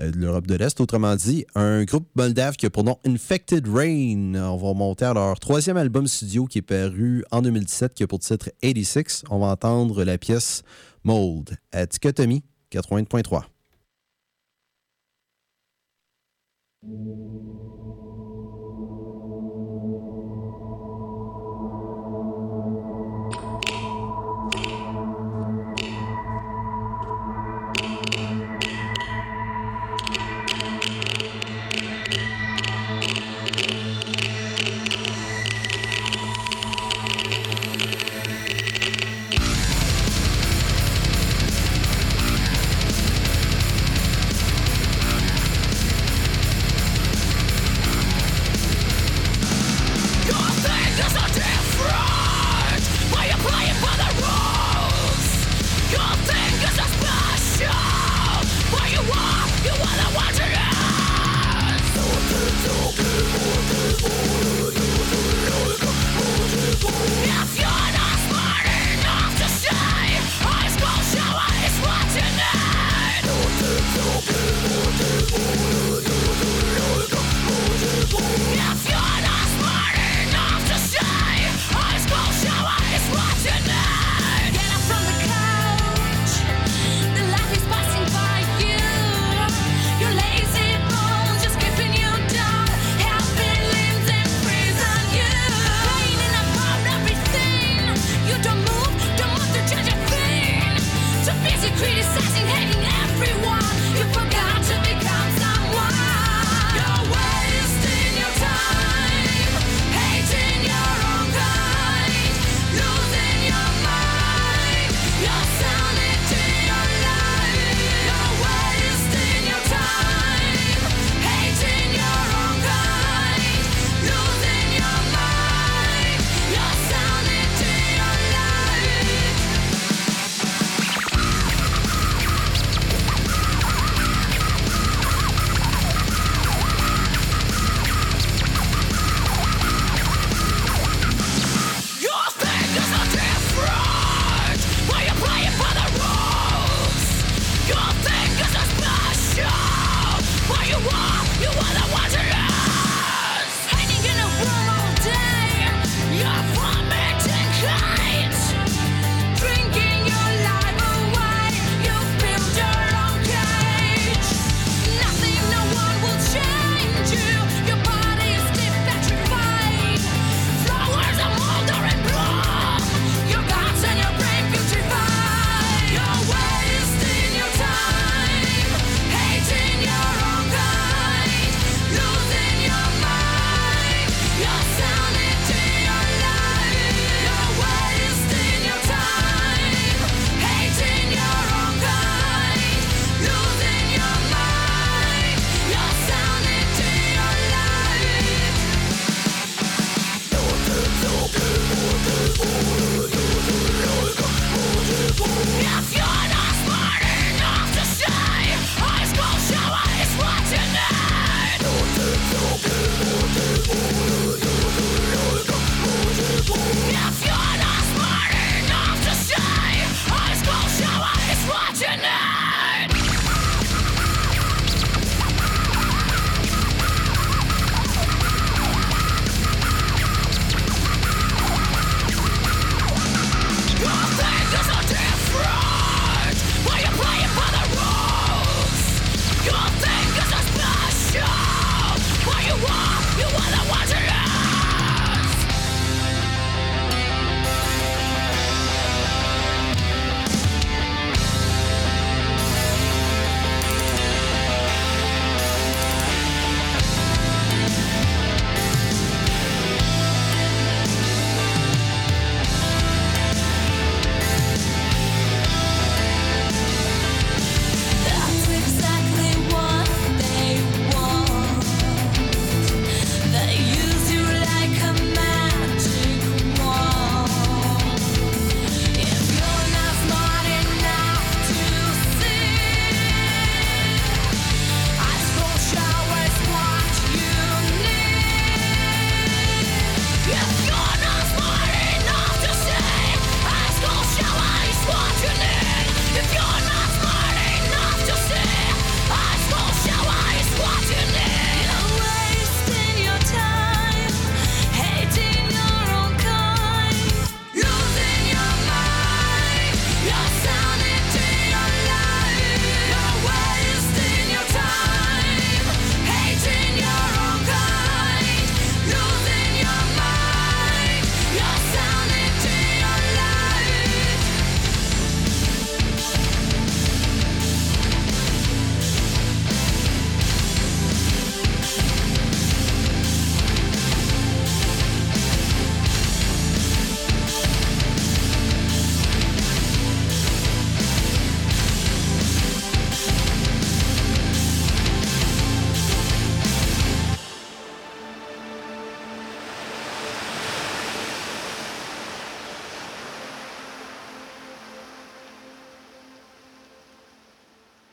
[0.00, 0.80] euh, de l'Europe de l'Est.
[0.80, 4.34] Autrement dit, un groupe moldave qui a pour nom Infected Rain.
[4.34, 8.06] On va remonter à leur troisième album studio qui est paru en 2017, qui a
[8.06, 9.24] pour titre 86.
[9.30, 10.62] On va entendre la pièce
[11.04, 13.44] Mold à Dichotomie 80.3.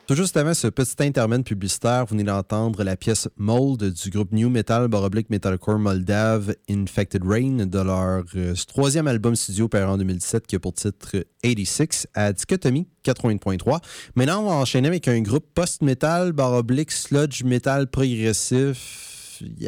[0.10, 4.31] Tout juste avant ce petit intermède publicitaire, vous venez d'entendre la pièce Mold du groupe
[4.31, 9.98] New Metal baroblique Metalcore Moldave Infected Rain de leur euh, troisième album studio paru en
[9.99, 11.11] 2017 qui a pour titre
[11.44, 13.81] 86 à Dichotomie 80.3.
[14.15, 19.09] Maintenant, on va enchaîner avec un groupe post-metal baroblique sludge metal progressif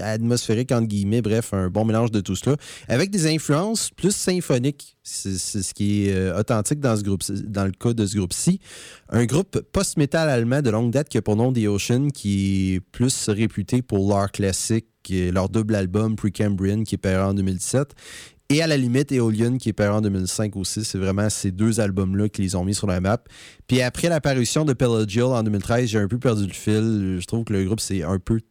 [0.02, 2.56] atmosphérique entre guillemets, bref, un bon mélange de tout cela,
[2.88, 4.98] avec des influences plus symphoniques.
[5.04, 8.60] C'est ce qui est euh, authentique dans, ce groupe, dans le cas de ce groupe-ci.
[9.10, 12.80] Un groupe post-metal allemand de longue date qui a pour nom The Ocean, qui est
[12.80, 17.96] plus réputé pour leur classique, leur double album Precambrian, qui est paru en 2017.
[18.52, 20.84] Et à la limite, Aeolian, qui est paru en 2005 aussi.
[20.84, 23.24] C'est vraiment ces deux albums-là qui les ont mis sur la map.
[23.66, 27.18] Puis après l'apparition de Pelagial en 2013, j'ai un peu perdu le fil.
[27.22, 28.42] Je trouve que le groupe, c'est un peu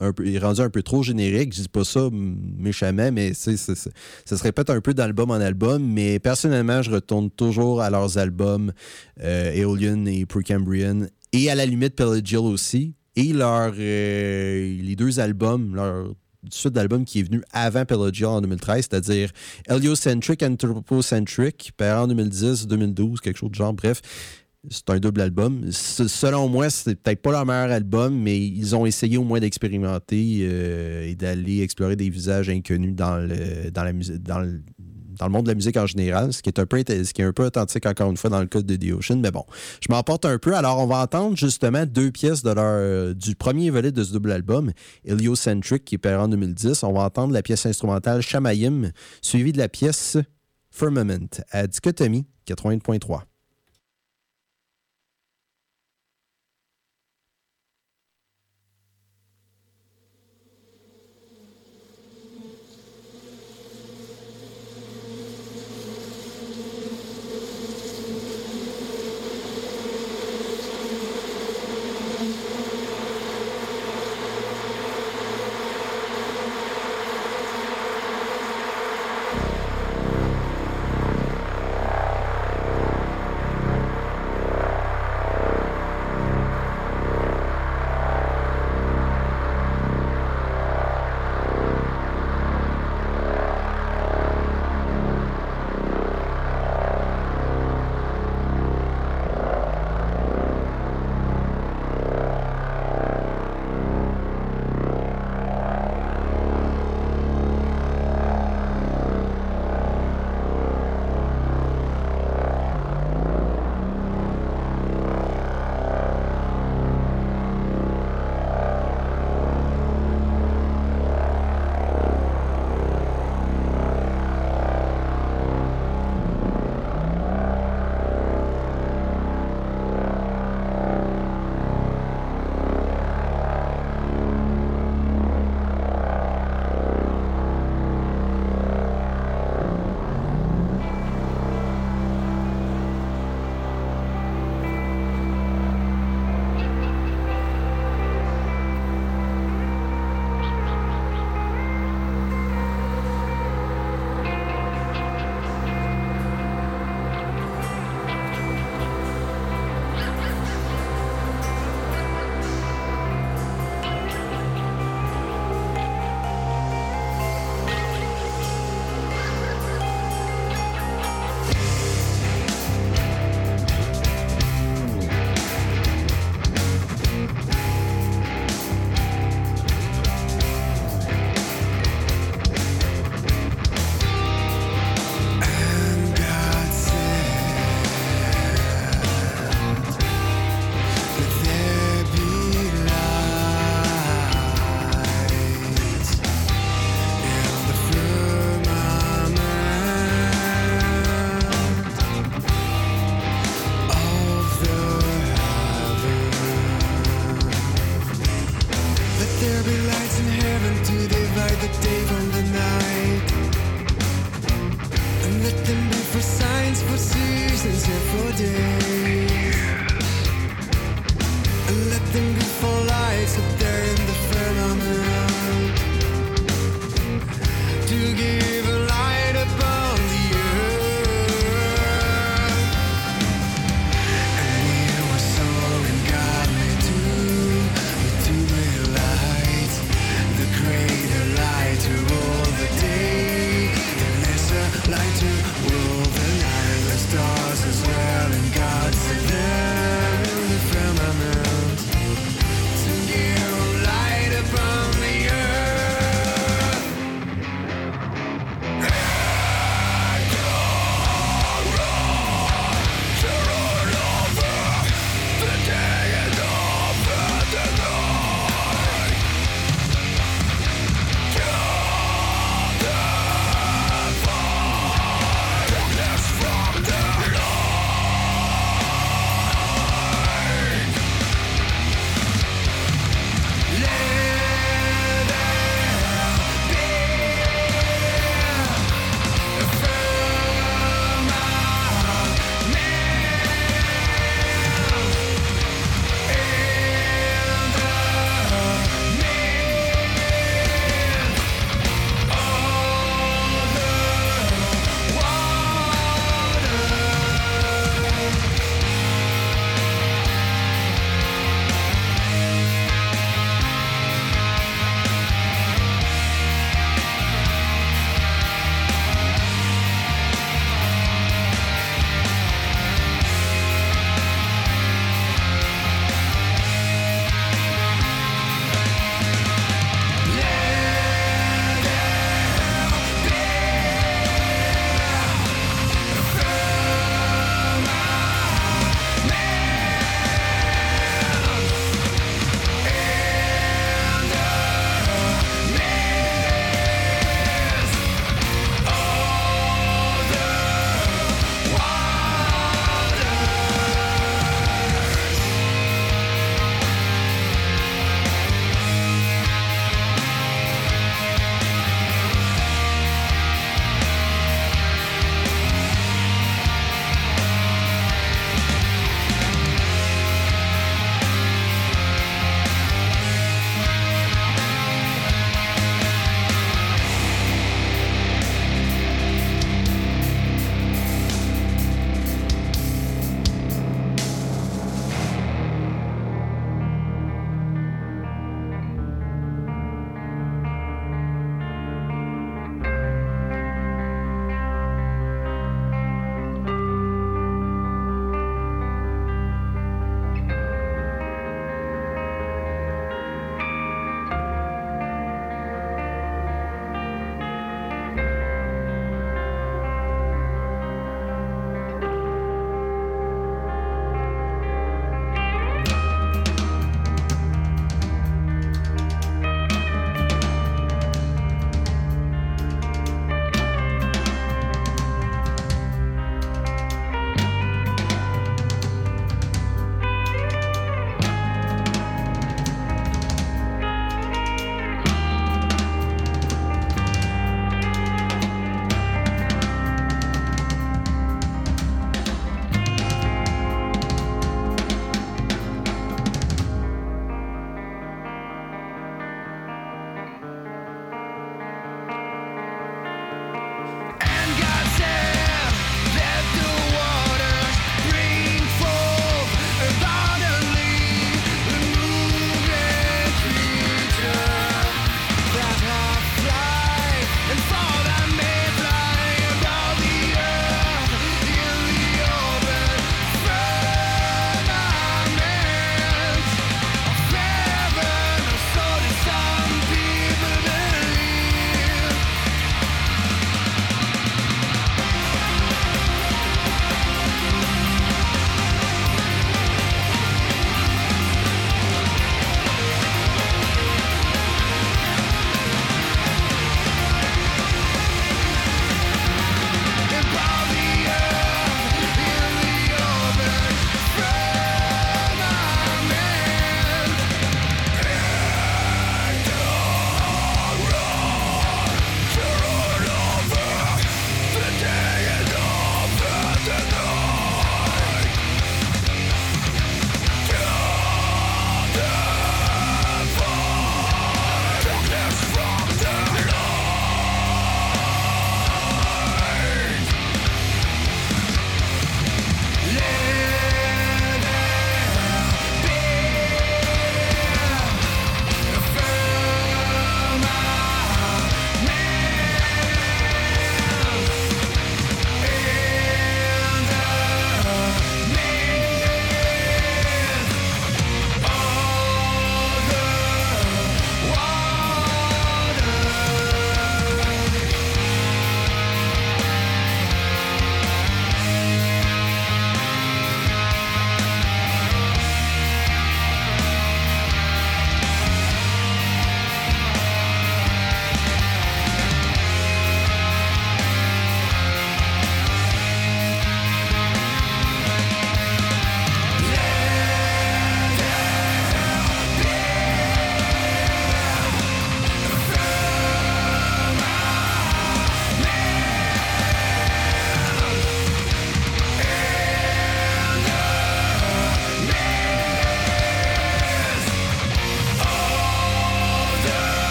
[0.00, 1.54] un peu, rendu un peu trop générique.
[1.54, 5.84] Je dis pas ça mm, méchamment, mais ça se répète un peu d'album en album.
[5.84, 8.72] Mais personnellement, je retourne toujours à leurs albums
[9.22, 12.94] euh, Aeolian et Precambrian et à la limite Pelagial aussi.
[13.16, 16.12] Et leur, euh, les deux albums, leur
[16.50, 19.30] suite d'albums qui est venu avant Pelagial en 2013, c'est-à-dire
[19.68, 23.72] Heliocentric Anthropocentric, paru en 2010, 2012, quelque chose de genre.
[23.72, 24.00] Bref,
[24.70, 25.70] c'est un double album.
[25.70, 30.40] Selon moi, c'est peut-être pas leur meilleur album, mais ils ont essayé au moins d'expérimenter
[30.42, 34.62] euh, et d'aller explorer des visages inconnus dans le, dans la dans le,
[35.18, 37.22] dans le monde de la musique en général, ce qui est un peu ce qui
[37.22, 39.16] est un peu authentique encore une fois dans le cas de The Ocean.
[39.16, 39.44] Mais bon,
[39.80, 40.54] je m'emporte un peu.
[40.54, 44.32] Alors, on va entendre justement deux pièces de leur, du premier volet de ce double
[44.32, 44.72] album,
[45.04, 46.82] Heliocentric, qui est paru en 2010.
[46.82, 48.90] On va entendre la pièce instrumentale Shamayim,
[49.22, 50.18] suivie de la pièce
[50.70, 53.22] Firmament à Dichotomie 80.3.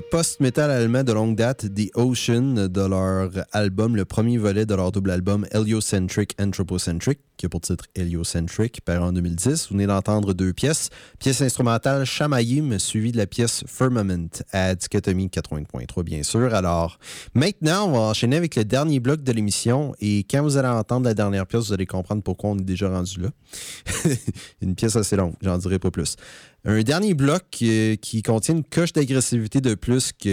[0.00, 4.90] Post-metal allemand de longue date, The Ocean, de leur album, le premier volet de leur
[4.90, 9.66] double album Heliocentric Anthropocentric, qui a pour titre Heliocentric, paru en 2010.
[9.68, 10.90] Vous venez d'entendre deux pièces.
[11.18, 16.54] Pièce instrumentale Shamayim, suivie de la pièce Firmament à Dichotomie 80.3, bien sûr.
[16.54, 17.00] Alors,
[17.34, 19.92] maintenant, on va enchaîner avec le dernier bloc de l'émission.
[20.00, 22.88] Et quand vous allez entendre la dernière pièce, vous allez comprendre pourquoi on est déjà
[22.88, 23.30] rendu là.
[24.62, 26.14] Une pièce assez longue, j'en dirai pas plus.
[26.64, 30.28] Un dernier bloc euh, qui contient une coche d'agressivité de plus que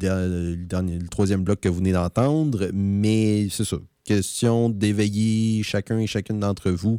[0.00, 3.78] le, troisième bloc que vous venez d'entendre, mais c'est ça.
[4.10, 6.98] Question d'éveiller chacun et chacune d'entre vous.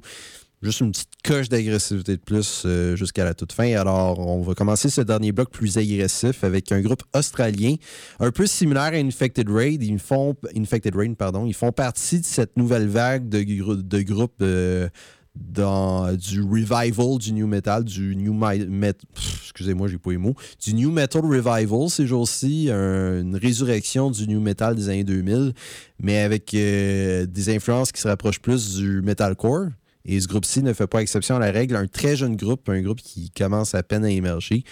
[0.61, 3.75] Juste une petite coche d'agressivité de plus euh, jusqu'à la toute fin.
[3.75, 7.75] Alors, on va commencer ce dernier bloc plus agressif avec un groupe australien
[8.21, 9.83] un peu similaire à Infected Raid.
[9.83, 11.45] Ils font, Infected Rain, pardon.
[11.45, 13.43] Ils font partie de cette nouvelle vague de,
[13.81, 14.87] de groupes euh,
[15.35, 20.17] dans du revival du new metal, du new mi- met- pff, excusez-moi, j'ai pas les
[20.17, 25.03] mots, du new metal revival ces jours-ci, un- une résurrection du new metal des années
[25.03, 25.53] 2000,
[26.01, 29.67] mais avec euh, des influences qui se rapprochent plus du metalcore.
[30.03, 31.75] Et ce groupe-ci ne fait pas exception à la règle.
[31.75, 34.63] Un très jeune groupe, un groupe qui commence à peine à émerger,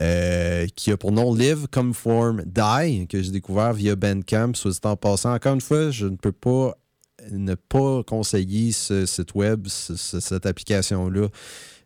[0.00, 4.78] euh, qui a pour nom Live, Conform, Die, que j'ai découvert via Bandcamp, soit dit
[4.84, 5.34] en passant.
[5.34, 6.78] Encore une fois, je ne peux pas
[7.30, 11.28] ne pas conseiller ce site web, ce- ce- cette application-là.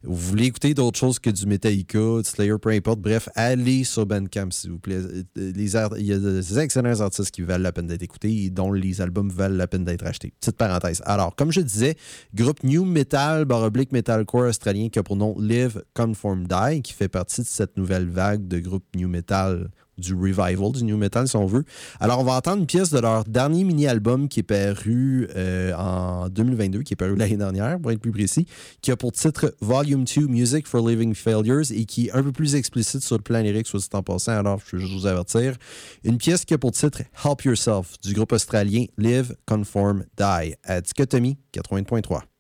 [0.07, 3.01] Vous voulez écouter d'autres choses que du Metallica, du Slayer, peu importe.
[3.01, 4.97] Bref, allez sur Bandcamp, s'il vous plaît.
[4.99, 8.71] Euh, Il y a des excellents artistes qui valent la peine d'être écoutés et dont
[8.71, 10.35] les albums valent la peine d'être achetés.
[10.39, 11.01] Petite parenthèse.
[11.07, 11.97] Alors, comme je disais,
[12.35, 16.93] groupe New Metal, barre oblique Metalcore australien qui a pour nom Live, Conform, Die, qui
[16.93, 21.29] fait partie de cette nouvelle vague de groupe New Metal du revival du new metal,
[21.29, 21.65] si on veut.
[22.01, 26.29] Alors, on va entendre une pièce de leur dernier mini-album qui est paru euh, en
[26.29, 28.47] 2022, qui est paru l'année dernière, pour être plus précis,
[28.83, 32.33] qui a pour titre Volume 2 Music for Living Failures et qui est un peu
[32.33, 34.33] plus explicite sur le plan lyrique, soit dit en passant.
[34.33, 35.57] Alors, je veux juste vous avertir.
[36.05, 40.81] Une pièce qui a pour titre Help Yourself du groupe australien Live, Conform, Die à
[40.81, 42.34] Dichotomie 80.3.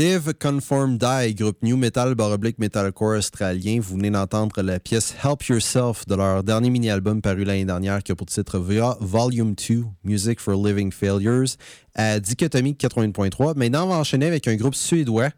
[0.00, 3.80] Live Conform Die, groupe New Metal baroblique metalcore australien.
[3.82, 8.10] Vous venez d'entendre la pièce Help Yourself de leur dernier mini-album paru l'année dernière qui
[8.10, 11.50] a pour titre VA Volume 2, Music for Living Failures,
[11.94, 13.58] à Dichotomie 80.3.
[13.58, 15.28] Maintenant, on va enchaîner avec un groupe suédois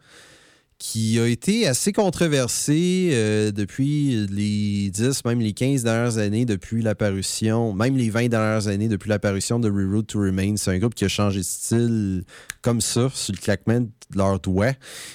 [0.84, 6.82] qui a été assez controversé euh, depuis les 10, même les 15 dernières années depuis
[6.82, 10.54] l'apparition, même les 20 dernières années depuis l'apparition de Reroute to Remain.
[10.56, 12.24] C'est un groupe qui a changé de style
[12.62, 14.72] comme ça, sur le claquement de leurs doigts.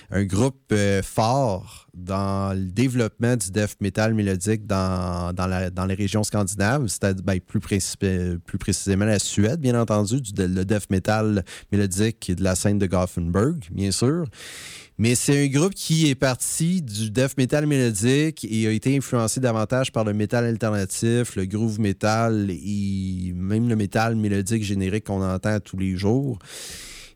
[0.09, 5.85] Un groupe euh, fort dans le développement du death metal mélodique dans, dans, la- dans
[5.85, 10.63] les régions scandinaves, c'est-à-dire ben, plus, principi- plus précisément la Suède, bien entendu, du, le
[10.63, 14.23] death metal mélodique de la scène de Gothenburg, bien sûr.
[14.99, 19.39] Mais c'est un groupe qui est parti du death metal mélodique et a été influencé
[19.39, 25.21] davantage par le métal alternatif, le groove metal et même le métal mélodique générique qu'on
[25.21, 26.39] entend tous les jours.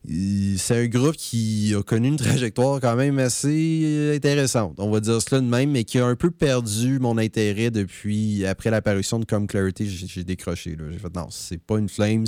[0.04, 5.22] C'est un groupe qui a connu une trajectoire quand même assez intéressante, on va dire
[5.22, 9.26] cela de même, mais qui a un peu perdu mon intérêt depuis, après l'apparition de
[9.26, 10.76] Come Clarity, j'ai décroché.
[10.92, 12.26] J'ai fait non, c'est pas une Flames,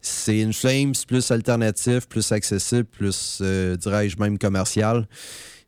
[0.00, 5.06] c'est une Flames plus alternatif, plus accessible, plus, euh, dirais-je même commercial.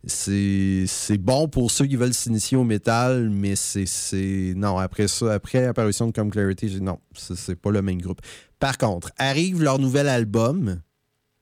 [0.07, 4.55] C'est bon pour ceux qui veulent s'initier au métal, mais c'est-.
[4.57, 8.21] Non, après ça, après l'apparition de Come Clarity, j'ai non, c'est pas le même groupe.
[8.59, 10.81] Par contre, arrive leur nouvel album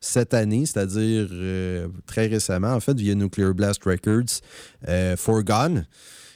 [0.03, 4.41] cette année, c'est-à-dire euh, très récemment, en fait, via Nuclear Blast Records,
[4.89, 5.87] euh, Forgone.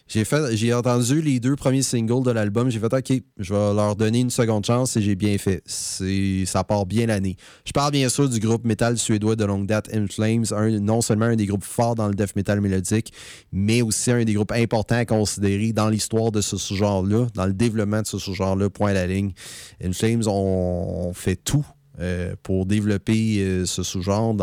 [0.09, 2.71] J'ai entendu les deux premiers singles de l'album.
[2.71, 5.65] J'ai fait OK, je vais leur donner une seconde chance et j'ai bien fait.
[5.67, 7.37] Ça part bien l'année.
[7.65, 11.01] Je parle bien sûr du groupe métal suédois de longue date In Flames, un, non
[11.01, 13.13] seulement un des groupes forts dans le death metal mélodique,
[13.51, 17.55] mais aussi un des groupes importants à considérer dans l'histoire de ce sous-genre-là, dans le
[17.55, 18.71] développement de ce sous-genre-là.
[18.71, 19.33] Point à la ligne.
[19.83, 21.67] In Flames ont fait tout
[21.99, 24.35] euh, pour développer euh, ce sous-genre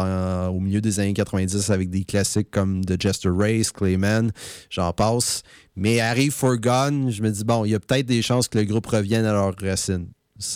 [0.51, 4.31] au milieu des années 90 avec des classiques comme The Jester Race, Clayman,
[4.69, 5.43] j'en passe.
[5.75, 8.65] Mais arrive Forgone, je me dis, bon, il y a peut-être des chances que le
[8.65, 10.07] groupe revienne à leurs racines.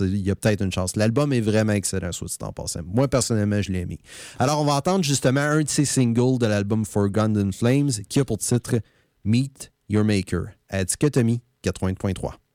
[0.02, 0.96] Il y a peut-être une chance.
[0.96, 2.82] L'album est vraiment excellent, soit dit en passant.
[2.84, 4.00] Moi, personnellement, je l'ai aimé.
[4.40, 8.20] Alors, on va entendre justement un de ces singles de l'album Forgone in Flames qui
[8.20, 8.80] a pour titre
[9.24, 12.47] Meet Your Maker à Dichotomie 80.3.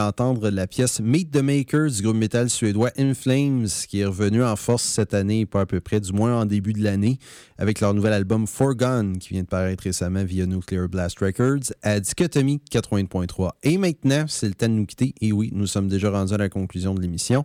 [0.00, 4.42] d'entendre la pièce Meet the Maker du groupe métal suédois In Flames, qui est revenu
[4.42, 7.18] en force cette année, pas à peu près, du moins en début de l'année,
[7.58, 12.00] avec leur nouvel album Forgone, qui vient de paraître récemment via Nuclear Blast Records, à
[12.00, 13.50] Dichotomie 80.3.
[13.62, 15.14] Et maintenant, c'est le temps de nous quitter.
[15.20, 17.44] Et oui, nous sommes déjà rendus à la conclusion de l'émission.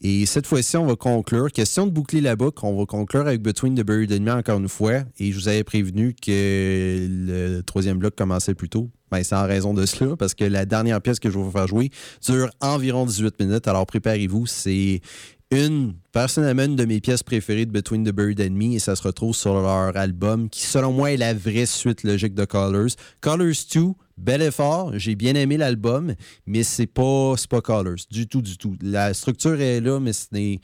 [0.00, 1.52] Et cette fois-ci, on va conclure.
[1.52, 4.68] Question de boucler la boucle, on va conclure avec Between the Buried Enemy encore une
[4.68, 5.04] fois.
[5.20, 8.90] Et je vous avais prévenu que le troisième bloc commençait plus tôt.
[9.12, 11.50] Ben, c'est en raison de cela, parce que la dernière pièce que je vais vous
[11.50, 11.90] faire jouer
[12.26, 13.68] dure environ 18 minutes.
[13.68, 15.02] Alors préparez-vous, c'est
[15.50, 18.96] une, personnellement, une de mes pièces préférées de Between the Buried and Me, et ça
[18.96, 22.92] se retrouve sur leur album, qui selon moi est la vraie suite logique de Colors.
[23.20, 23.80] Colors 2,
[24.16, 26.14] bel effort, j'ai bien aimé l'album,
[26.46, 28.78] mais c'est pas, pas Colors, du tout, du tout.
[28.80, 30.58] La structure est là, mais ce n'est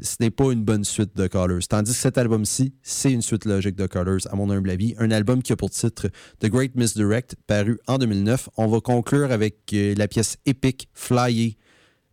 [0.00, 1.66] ce n'est pas une bonne suite de Colors.
[1.68, 4.94] Tandis que cet album-ci, c'est une suite logique de Colors, à mon humble avis.
[4.98, 6.08] Un album qui a pour titre
[6.40, 8.48] The Great Misdirect, paru en 2009.
[8.56, 11.56] On va conclure avec euh, la pièce épique, Flyer,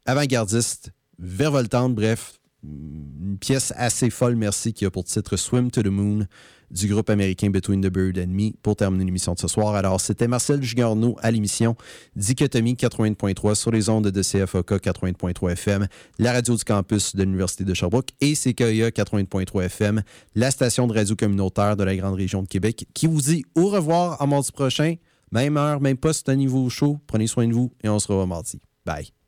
[0.06, 5.88] avant-gardiste, vervoltante, bref, une pièce assez folle, merci, qui a pour titre Swim to the
[5.88, 6.26] Moon
[6.72, 9.76] du groupe américain Between the Bird and Me pour terminer l'émission de ce soir.
[9.76, 11.76] Alors, c'était Marcel Gigarno à l'émission
[12.16, 15.88] Dichotomie 80.3 sur les ondes de CFOK 80.3 FM,
[16.18, 20.04] la radio du campus de l'Université de Sherbrooke et CKIA 80.3 FM,
[20.36, 23.70] la station de radio communautaire de la grande région de Québec, qui vous dit au
[23.70, 24.96] revoir à mardi prochain.
[25.32, 27.00] Même heure, même poste à niveau chaud.
[27.06, 28.60] Prenez soin de vous et on se revoit mardi.
[28.86, 29.19] Bye.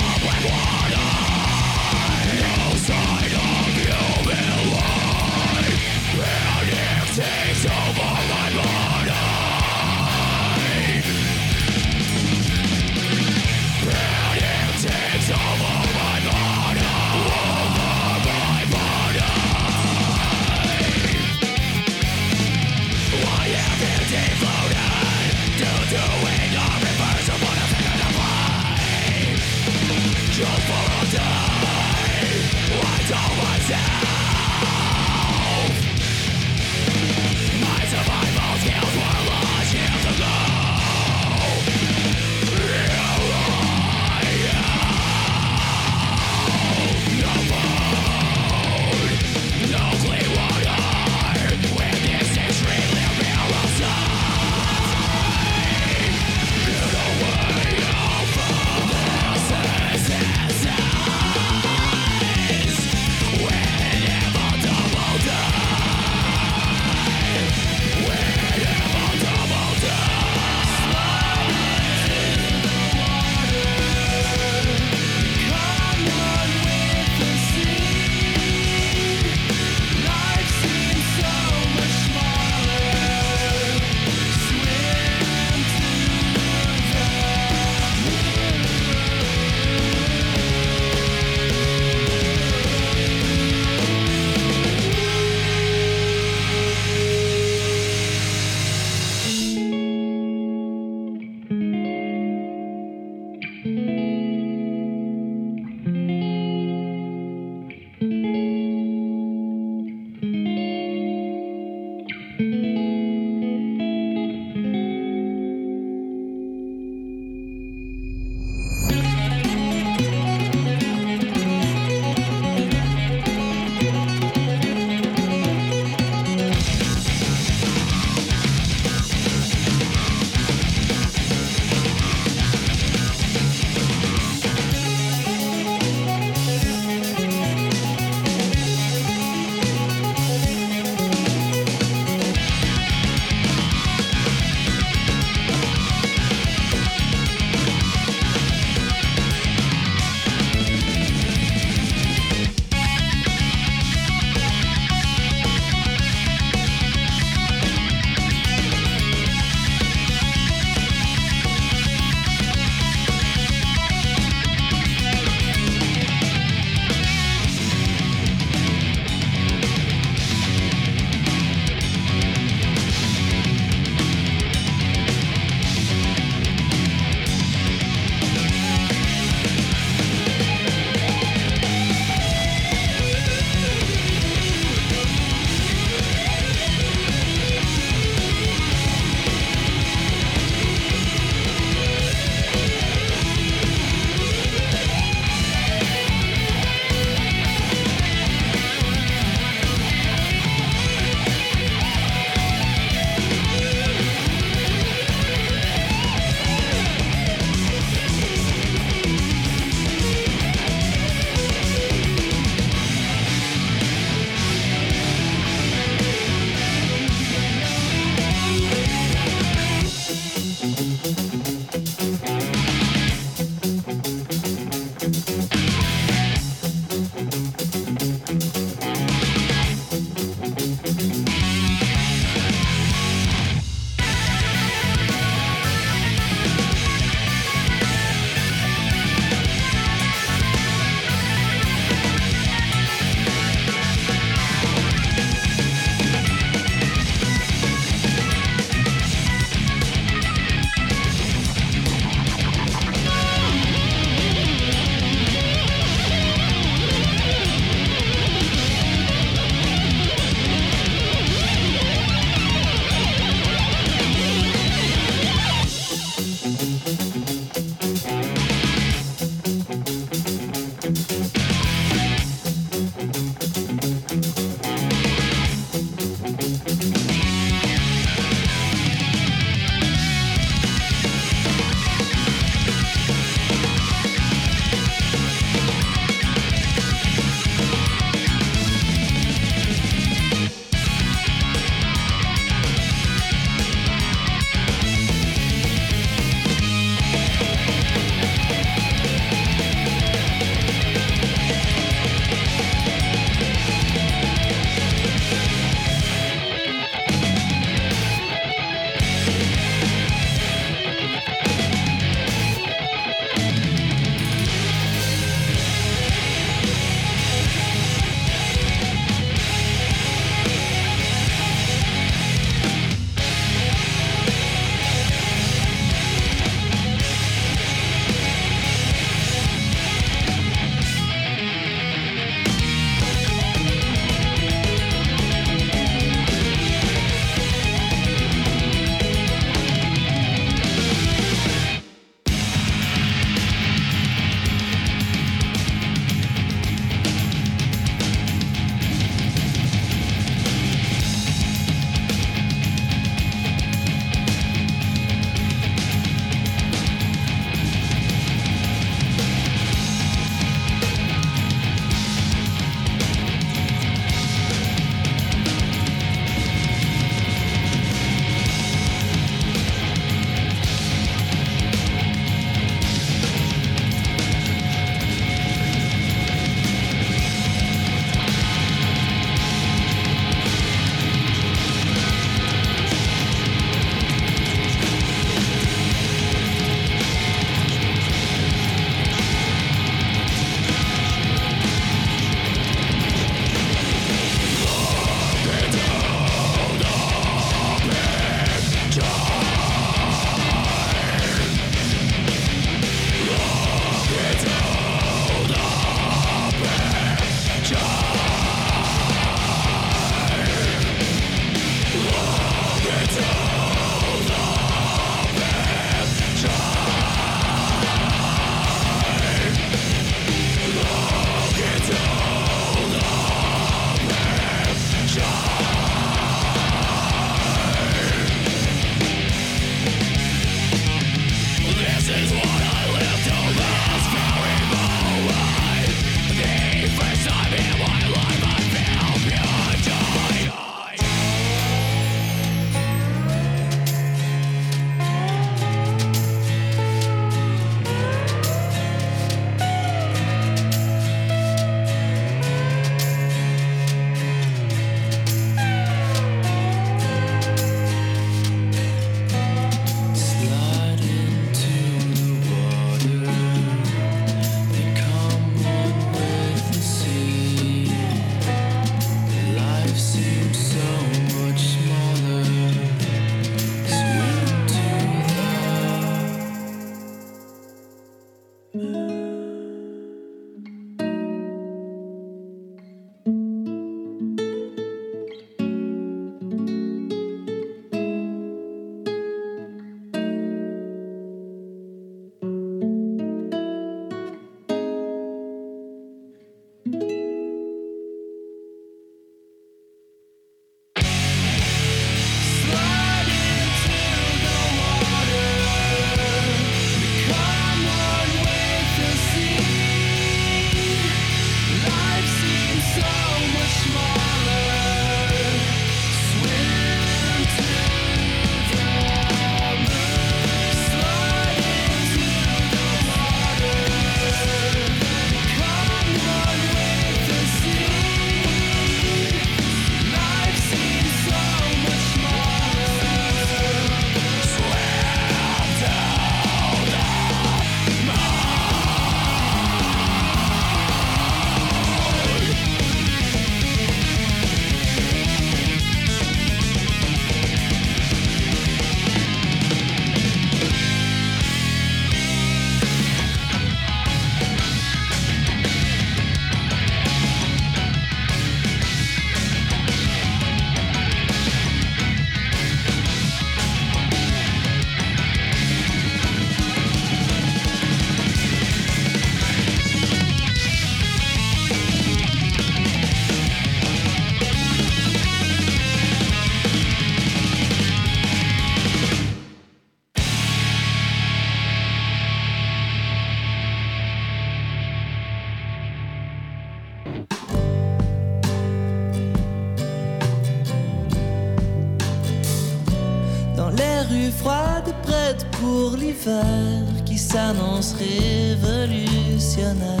[594.10, 600.00] Rue froide est prête pour l'hiver qui s'annonce révolutionnaire.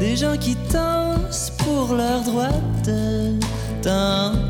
[0.00, 2.48] Des gens qui dansent pour leur droit
[2.84, 3.34] de
[3.82, 4.48] danser.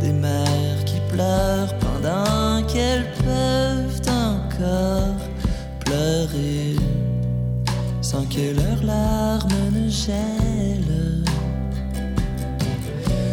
[0.00, 5.14] Des mères qui pleurent pendant qu'elles peuvent encore
[5.84, 6.76] pleurer
[8.00, 11.24] sans que leurs larmes ne gèlent.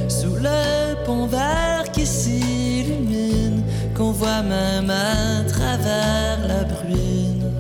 [0.08, 2.43] Sous le pont vert qui qu'on
[4.14, 7.52] voit même à travers la bruine,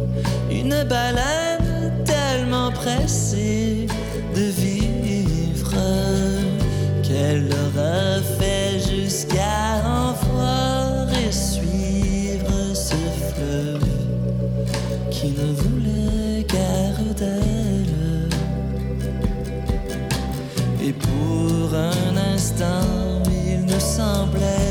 [0.51, 3.87] une baleine tellement pressée
[4.35, 5.73] de vivre
[7.01, 12.95] qu'elle aura fait jusqu'à en voir et suivre ce
[13.29, 13.87] fleuve
[15.09, 18.29] qui ne voulait guère d'elle.
[20.85, 24.62] Et pour un instant, il nous semblait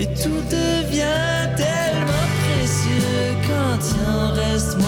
[0.00, 4.87] Et tout devient tellement précieux quand il en reste moins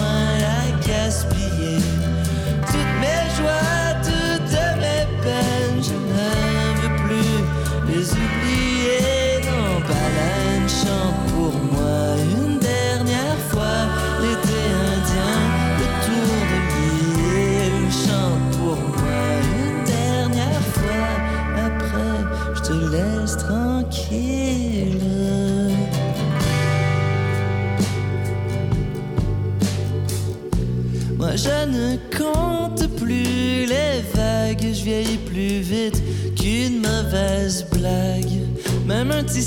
[34.81, 36.01] je vieillis plus vite
[36.35, 38.41] qu'une mauvaise blague.
[38.87, 39.45] Même un petit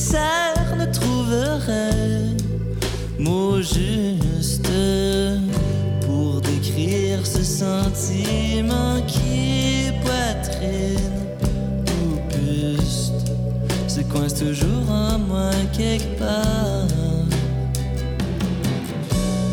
[0.79, 2.35] ne trouverait
[3.19, 4.69] mot juste
[6.03, 11.21] pour décrire ce sentiment qui poitrine
[11.89, 13.33] ou buste
[13.89, 16.87] se coince toujours en moi quelque part.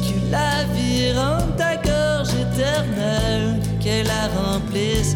[0.03, 5.15] Que la vie rende ta gorge éternelle, qu'elle la remplisse